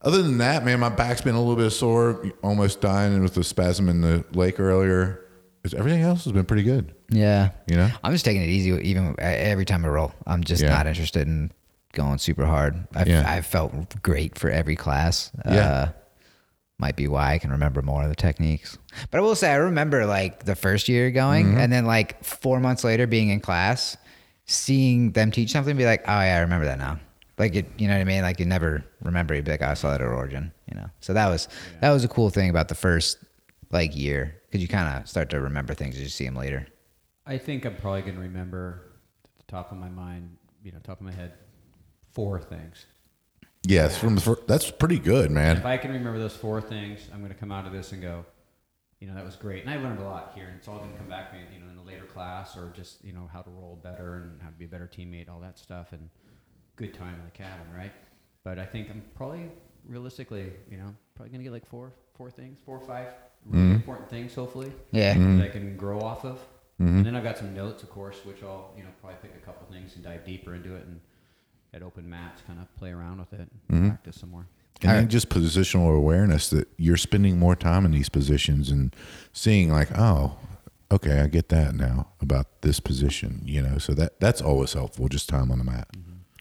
other 0.03 0.23
than 0.23 0.39
that, 0.39 0.65
man, 0.65 0.81
my 0.81 0.89
back's 0.89 1.21
been 1.21 1.35
a 1.35 1.39
little 1.41 1.57
bit 1.57 1.71
sore, 1.71 2.25
almost 2.43 2.81
dying 2.81 3.23
with 3.23 3.35
the 3.35 3.45
spasm 3.45 3.89
in 3.89 4.01
the 4.01 4.25
lake 4.33 4.59
earlier. 4.61 5.21
Everything 5.77 6.03
else 6.03 6.25
has 6.25 6.33
been 6.33 6.45
pretty 6.45 6.65
good. 6.65 6.93
Yeah. 7.09 7.51
You 7.69 7.77
know? 7.77 7.89
I'm 8.03 8.13
just 8.13 8.25
taking 8.25 8.43
it 8.43 8.49
easy 8.49 8.71
even 8.89 9.15
every 9.21 9.65
time 9.65 9.85
I 9.85 9.89
roll. 9.89 10.13
I'm 10.27 10.43
just 10.43 10.61
Yeah. 10.63 10.71
not 10.71 10.87
interested 10.89 11.29
in 11.29 11.53
going 11.93 12.19
super 12.19 12.45
hard. 12.47 12.89
I've, 12.97 13.07
Yeah. 13.07 13.25
I've 13.31 13.47
felt 13.47 14.03
great 14.03 14.39
for 14.39 14.51
every 14.51 14.75
class. 14.75 15.31
Yeah. 15.47 15.53
Uh, 15.53 15.89
might 16.79 16.97
be 16.97 17.07
why 17.07 17.35
I 17.35 17.39
can 17.39 17.51
remember 17.53 17.81
more 17.81 18.03
of 18.03 18.09
the 18.09 18.17
techniques. 18.17 18.77
But 19.13 19.19
I 19.19 19.21
will 19.21 19.37
say, 19.37 19.53
I 19.53 19.57
remember 19.57 20.05
like 20.05 20.45
the 20.47 20.57
first 20.57 20.89
year 20.89 21.13
going 21.13 21.47
Mm-hmm. 21.47 21.59
and 21.59 21.73
then 21.73 21.85
like 21.85 22.25
four 22.25 22.59
months 22.59 22.83
later 22.83 23.07
being 23.07 23.29
in 23.29 23.39
class, 23.39 23.97
seeing 24.47 25.13
them 25.13 25.31
teach 25.31 25.53
something, 25.53 25.77
be 25.77 25.85
like, 25.85 26.01
oh 26.09 26.21
yeah, 26.21 26.39
I 26.39 26.41
remember 26.41 26.65
that 26.67 26.79
now. 26.79 26.99
Like 27.39 27.55
it, 27.55 27.67
you 27.79 27.89
know 27.89 27.95
what 27.95 28.01
I 28.01 28.05
mean? 28.05 28.23
Like 28.23 28.39
you 28.39 28.47
never 28.47 28.85
remember. 29.03 29.35
You'd 29.35 29.45
be 29.45 29.53
like, 29.53 29.63
oh, 29.63 29.69
I 29.69 29.75
saw 29.75 29.91
that 29.91 30.01
at 30.01 30.07
Origin, 30.07 30.53
you 30.71 30.77
know? 30.77 30.87
So 31.01 31.13
that 31.15 31.29
was, 31.29 31.49
that 31.81 31.91
was 31.91 32.05
a 32.05 32.09
cool 32.09 32.31
thing 32.31 32.51
about 32.51 32.69
the 32.69 32.75
first 32.75 33.19
like 33.71 33.97
year 33.97 34.37
because 34.47 34.61
you 34.61 34.69
kind 34.69 35.01
of 35.01 35.09
start 35.09 35.31
to 35.31 35.41
remember 35.41 35.75
things 35.75 35.97
as 35.97 36.03
you 36.03 36.09
see 36.09 36.25
them 36.25 36.37
later. 36.37 36.67
I 37.27 37.39
think 37.39 37.65
I'm 37.65 37.77
probably 37.77 38.03
going 38.03 38.17
to 38.17 38.21
remember 38.21 38.93
at 39.25 39.47
the 39.47 39.51
top 39.51 39.73
of 39.73 39.79
my 39.79 39.89
mind, 39.89 40.37
you 40.63 40.73
know, 40.73 40.79
top 40.83 41.01
of 41.01 41.07
my 41.07 41.13
head, 41.13 41.33
four 42.13 42.41
things. 42.41 42.87
Yes, 43.65 43.97
from 43.97 44.17
the 44.17 44.21
fir- 44.21 44.43
that's 44.47 44.71
pretty 44.71 44.99
good, 44.99 45.31
man. 45.31 45.59
If. 45.59 45.65
I 45.65 45.77
can 45.77 45.93
remember 45.93 46.19
those 46.19 46.35
four 46.35 46.61
things, 46.61 47.09
I'm 47.13 47.21
going 47.21 47.33
to 47.33 47.39
come 47.39 47.53
out 47.53 47.65
of 47.65 47.73
this 47.73 47.93
and 47.93 48.03
go, 48.03 48.27
you 48.99 49.07
know, 49.07 49.15
that 49.15 49.25
was 49.25 49.37
great. 49.37 49.63
And 49.63 49.71
I 49.71 49.77
learned 49.77 50.01
a 50.01 50.05
lot 50.05 50.33
here, 50.35 50.47
and 50.47 50.57
it's 50.57 50.67
all 50.67 50.79
going 50.79 50.93
to 50.93 50.99
come 50.99 51.09
back, 51.09 51.31
to 51.31 51.37
you 51.37 51.61
know, 51.61 51.71
in 51.71 51.79
a 51.79 51.83
later 51.83 52.05
class 52.05 52.57
or 52.57 52.73
just, 52.75 53.05
you 53.05 53.13
know, 53.13 53.29
how 53.33 53.41
to 53.43 53.51
roll 53.51 53.79
better 53.83 54.15
and 54.15 54.43
how 54.43 54.49
to 54.49 54.55
be 54.55 54.65
a 54.65 54.69
better 54.69 54.91
teammate, 54.93 55.29
all 55.29 55.41
that 55.41 55.59
stuff, 55.59 55.93
and 55.93 56.11
good 56.77 56.95
time 56.95 57.15
in 57.15 57.25
the 57.25 57.31
cabin, 57.31 57.67
right? 57.77 57.93
But 58.45 58.59
I 58.59 58.65
think 58.65 58.91
I'm 58.91 59.03
probably 59.15 59.51
realistically, 59.87 60.53
you 60.71 60.77
know, 60.77 60.95
probably 61.15 61.31
going 61.31 61.41
to 61.41 61.45
get 61.45 61.53
like 61.53 61.67
four, 61.67 61.93
four 62.17 62.31
things, 62.31 62.59
four 62.65 62.77
or 62.77 62.87
five 62.87 63.09
really 63.47 63.65
mm-hmm. 63.65 63.75
important 63.75 64.09
things, 64.09 64.35
hopefully, 64.35 64.73
Yeah. 64.93 65.15
that 65.15 65.21
mm-hmm. 65.21 65.43
I 65.43 65.49
can 65.49 65.77
grow 65.77 66.01
off 66.01 66.25
of. 66.25 66.39
Mm-hmm. 66.81 66.99
And 66.99 67.07
then 67.07 67.17
I've 67.17 67.25
got 67.25 67.39
some 67.39 67.55
notes, 67.55 67.83
of 67.83 67.91
course, 67.91 68.25
which 68.25 68.43
I'll, 68.43 68.73
you 68.77 68.83
know, 68.83 68.89
probably 69.01 69.19
pick 69.23 69.35
a 69.37 69.45
couple 69.45 69.67
things 69.73 69.95
and 69.95 70.05
dive 70.05 70.25
deeper 70.25 70.55
into 70.55 70.75
it 70.75 70.85
and 70.85 71.01
at 71.75 71.83
open 71.83 72.09
mats 72.09 72.43
kind 72.47 72.61
of 72.61 72.75
play 72.77 72.91
around 72.91 73.19
with 73.19 73.33
it 73.33 73.49
and 73.69 73.91
practice 73.91 74.21
some 74.21 74.31
more. 74.31 74.47
And 74.83 74.91
then 74.91 75.09
just 75.09 75.29
positional 75.29 75.97
awareness 75.97 76.51
that 76.51 76.69
you're 76.77 76.97
spending 76.97 77.39
more 77.39 77.55
time 77.55 77.85
in 77.85 77.93
these 77.93 78.09
positions 78.09 78.69
and 78.69 78.95
seeing 79.33 79.71
like, 79.71 79.97
oh, 79.97 80.37
okay, 80.91 81.21
I 81.21 81.29
get 81.29 81.49
that 81.51 81.75
now 81.75 82.09
about 82.21 82.63
this 82.63 82.81
position, 82.81 83.43
you 83.45 83.63
know. 83.63 83.79
So 83.79 83.95
that 83.95 84.19
that's 84.19 84.43
always 84.43 84.73
helpful, 84.73 85.09
just 85.09 85.29
time 85.29 85.53
on 85.53 85.59
the 85.59 85.65
mat. 85.65 85.89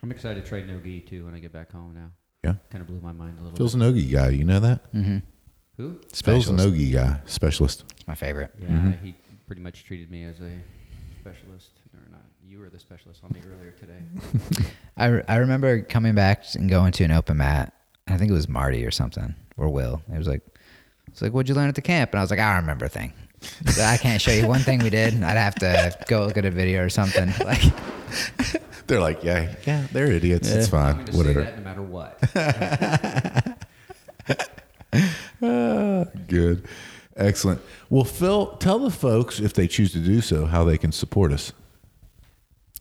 I'm 0.04 0.12
excited 0.12 0.44
to 0.44 0.48
try 0.50 0.62
no 0.62 0.80
gi 0.80 1.02
too 1.02 1.26
when 1.26 1.36
I 1.36 1.40
get 1.40 1.54
back 1.54 1.72
home 1.72 1.94
now. 1.94 2.10
Yeah. 2.44 2.56
Kind 2.72 2.82
of 2.82 2.88
blew 2.88 3.00
my 3.02 3.12
mind 3.12 3.38
a 3.40 3.44
little 3.44 3.58
Phil's 3.58 3.74
bit. 3.76 3.82
a 3.82 3.86
nogi 3.86 4.06
guy, 4.08 4.30
you 4.30 4.44
know 4.44 4.60
that? 4.60 4.92
Mm-hmm. 4.94 5.18
Who? 5.78 5.94
Phil's 5.94 6.14
a 6.14 6.16
Specialist. 6.16 6.66
nogi 6.66 6.92
guy, 6.92 7.20
specialist. 7.26 7.84
It's 7.92 8.08
my 8.08 8.16
favorite. 8.16 8.52
Yeah, 8.60 8.68
mm-hmm. 8.68 9.06
he 9.06 9.16
pretty 9.46 9.62
much 9.62 9.84
treated 9.84 10.10
me 10.10 10.24
as 10.24 10.40
a 10.40 10.52
specialist, 11.20 11.70
or 11.94 12.10
not. 12.12 12.22
You 12.44 12.60
were 12.60 12.70
the 12.70 12.80
specialist 12.80 13.22
on 13.24 13.32
me 13.34 13.42
earlier 13.48 13.72
today. 13.72 14.70
I, 14.98 15.06
re- 15.08 15.24
I 15.28 15.36
remember 15.38 15.82
coming 15.84 16.16
back 16.16 16.44
and 16.56 16.70
going 16.70 16.92
to 16.94 17.04
an 17.04 17.12
open 17.12 17.38
mat. 17.38 17.74
I 18.08 18.18
think 18.18 18.32
it 18.32 18.34
was 18.34 18.50
Marty 18.50 18.86
or 18.86 18.92
something, 18.92 19.36
or 19.56 19.70
Will. 19.70 20.02
It 20.12 20.18
was 20.18 20.28
like, 20.28 20.42
it's 21.08 21.22
like, 21.22 21.32
what'd 21.32 21.48
you 21.48 21.56
learn 21.56 21.70
at 21.70 21.76
the 21.76 21.82
camp? 21.82 22.12
And 22.12 22.20
I 22.20 22.24
was 22.24 22.32
like, 22.32 22.40
I 22.40 22.54
don't 22.54 22.64
remember 22.64 22.86
a 22.86 22.90
thing. 22.90 23.14
So 23.68 23.84
I 23.84 23.98
can't 23.98 24.22
show 24.22 24.32
you 24.32 24.48
one 24.48 24.60
thing 24.62 24.80
we 24.80 24.90
did. 24.90 25.14
I'd 25.24 25.38
have 25.38 25.56
to 25.56 25.96
go 26.08 26.26
look 26.26 26.38
at 26.38 26.46
a 26.46 26.52
video 26.52 26.84
or 26.84 26.90
something. 26.90 27.32
Like, 27.46 27.62
They're 28.88 29.00
like, 29.00 29.24
yeah, 29.24 29.54
yeah, 29.66 29.88
they're 29.92 30.12
idiots. 30.12 30.50
It's 30.50 30.66
I'm 30.68 30.72
fine, 30.72 30.94
going 30.96 31.06
to 31.08 31.12
say 31.12 31.18
whatever. 31.18 31.42
that 31.44 31.58
no 31.58 31.64
matter 31.64 31.82
what. 31.82 32.20
Good, 36.28 36.68
excellent. 37.16 37.62
Well, 37.90 38.04
Phil, 38.04 38.48
tell 38.58 38.80
the 38.80 38.92
folks 38.92 39.40
if 39.40 39.54
they 39.54 39.68
choose 39.68 39.92
to 39.94 40.00
do 40.00 40.22
so 40.22 40.46
how 40.46 40.64
they 40.64 40.78
can 40.78 40.92
support 40.92 41.32
us. 41.32 41.54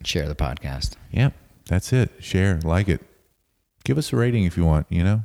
share 0.04 0.28
the 0.28 0.34
podcast. 0.34 0.94
Yep, 1.12 1.32
that's 1.66 1.92
it. 1.92 2.10
Share, 2.20 2.58
like 2.64 2.88
it, 2.88 3.00
give 3.84 3.98
us 3.98 4.12
a 4.12 4.16
rating 4.16 4.44
if 4.44 4.56
you 4.56 4.64
want. 4.64 4.86
You 4.90 5.04
know, 5.04 5.22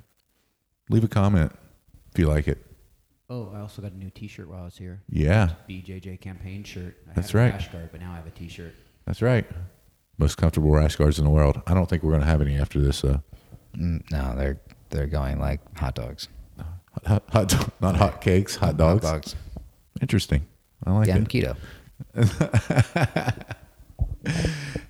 leave 0.89 1.03
a 1.03 1.07
comment 1.07 1.51
if 2.13 2.19
you 2.19 2.27
like 2.27 2.47
it. 2.47 2.63
oh, 3.29 3.51
I 3.55 3.59
also 3.59 3.81
got 3.81 3.91
a 3.91 3.97
new 3.97 4.09
T-shirt 4.11 4.47
while 4.47 4.61
I 4.61 4.65
was 4.65 4.77
here. 4.77 5.01
Yeah, 5.09 5.51
BJJ 5.69 6.21
campaign 6.21 6.63
shirt. 6.63 6.95
I 7.09 7.13
That's 7.13 7.31
had 7.31 7.35
a 7.39 7.43
right. 7.43 7.53
rash 7.53 7.71
guard, 7.71 7.89
but 7.91 8.01
now 8.01 8.11
I 8.13 8.15
have 8.17 8.27
a 8.27 8.31
T-shirt. 8.31 8.73
that's 9.05 9.21
right. 9.21 9.45
Most 10.17 10.37
comfortable 10.37 10.69
rash 10.71 10.95
guards 10.95 11.19
in 11.19 11.25
the 11.25 11.31
world. 11.31 11.61
I 11.67 11.73
don't 11.73 11.89
think 11.89 12.03
we're 12.03 12.11
going 12.11 12.21
to 12.21 12.27
have 12.27 12.41
any 12.41 12.55
after 12.57 12.79
this. 12.79 13.03
Uh, 13.03 13.19
No, 13.73 13.99
they're 14.35 14.59
they're 14.89 15.07
going 15.07 15.39
like 15.39 15.59
hot 15.77 15.95
dogs. 15.95 16.29
hot, 17.05 17.23
hot, 17.29 17.51
hot, 17.51 17.69
not 17.81 17.95
hot 17.97 18.21
cakes, 18.21 18.55
hot 18.55 18.77
dogs. 18.77 19.05
Hot 19.05 19.13
dogs. 19.23 19.35
Interesting. 20.01 20.45
I 20.85 20.91
like 20.91 21.07
Yeah, 21.07 21.15
I'm 21.15 21.23
it. 21.23 21.29
keto. 21.29 21.55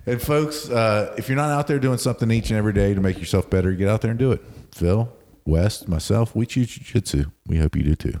And 0.06 0.22
folks, 0.22 0.70
uh, 0.70 1.12
if 1.18 1.28
you're 1.28 1.36
not 1.36 1.50
out 1.50 1.66
there 1.66 1.80
doing 1.80 1.98
something 1.98 2.30
each 2.30 2.50
and 2.50 2.56
every 2.56 2.72
day 2.72 2.94
to 2.94 3.00
make 3.00 3.18
yourself 3.18 3.50
better, 3.50 3.72
get 3.72 3.88
out 3.88 4.02
there 4.02 4.10
and 4.12 4.18
do 4.20 4.30
it. 4.30 4.40
Phil, 4.72 5.12
Wes, 5.44 5.88
myself, 5.88 6.34
we 6.34 6.46
choose 6.46 6.68
jiu-jitsu. 6.68 7.24
We 7.48 7.58
hope 7.58 7.74
you 7.76 7.82
do 7.82 7.96
too. 7.96 8.20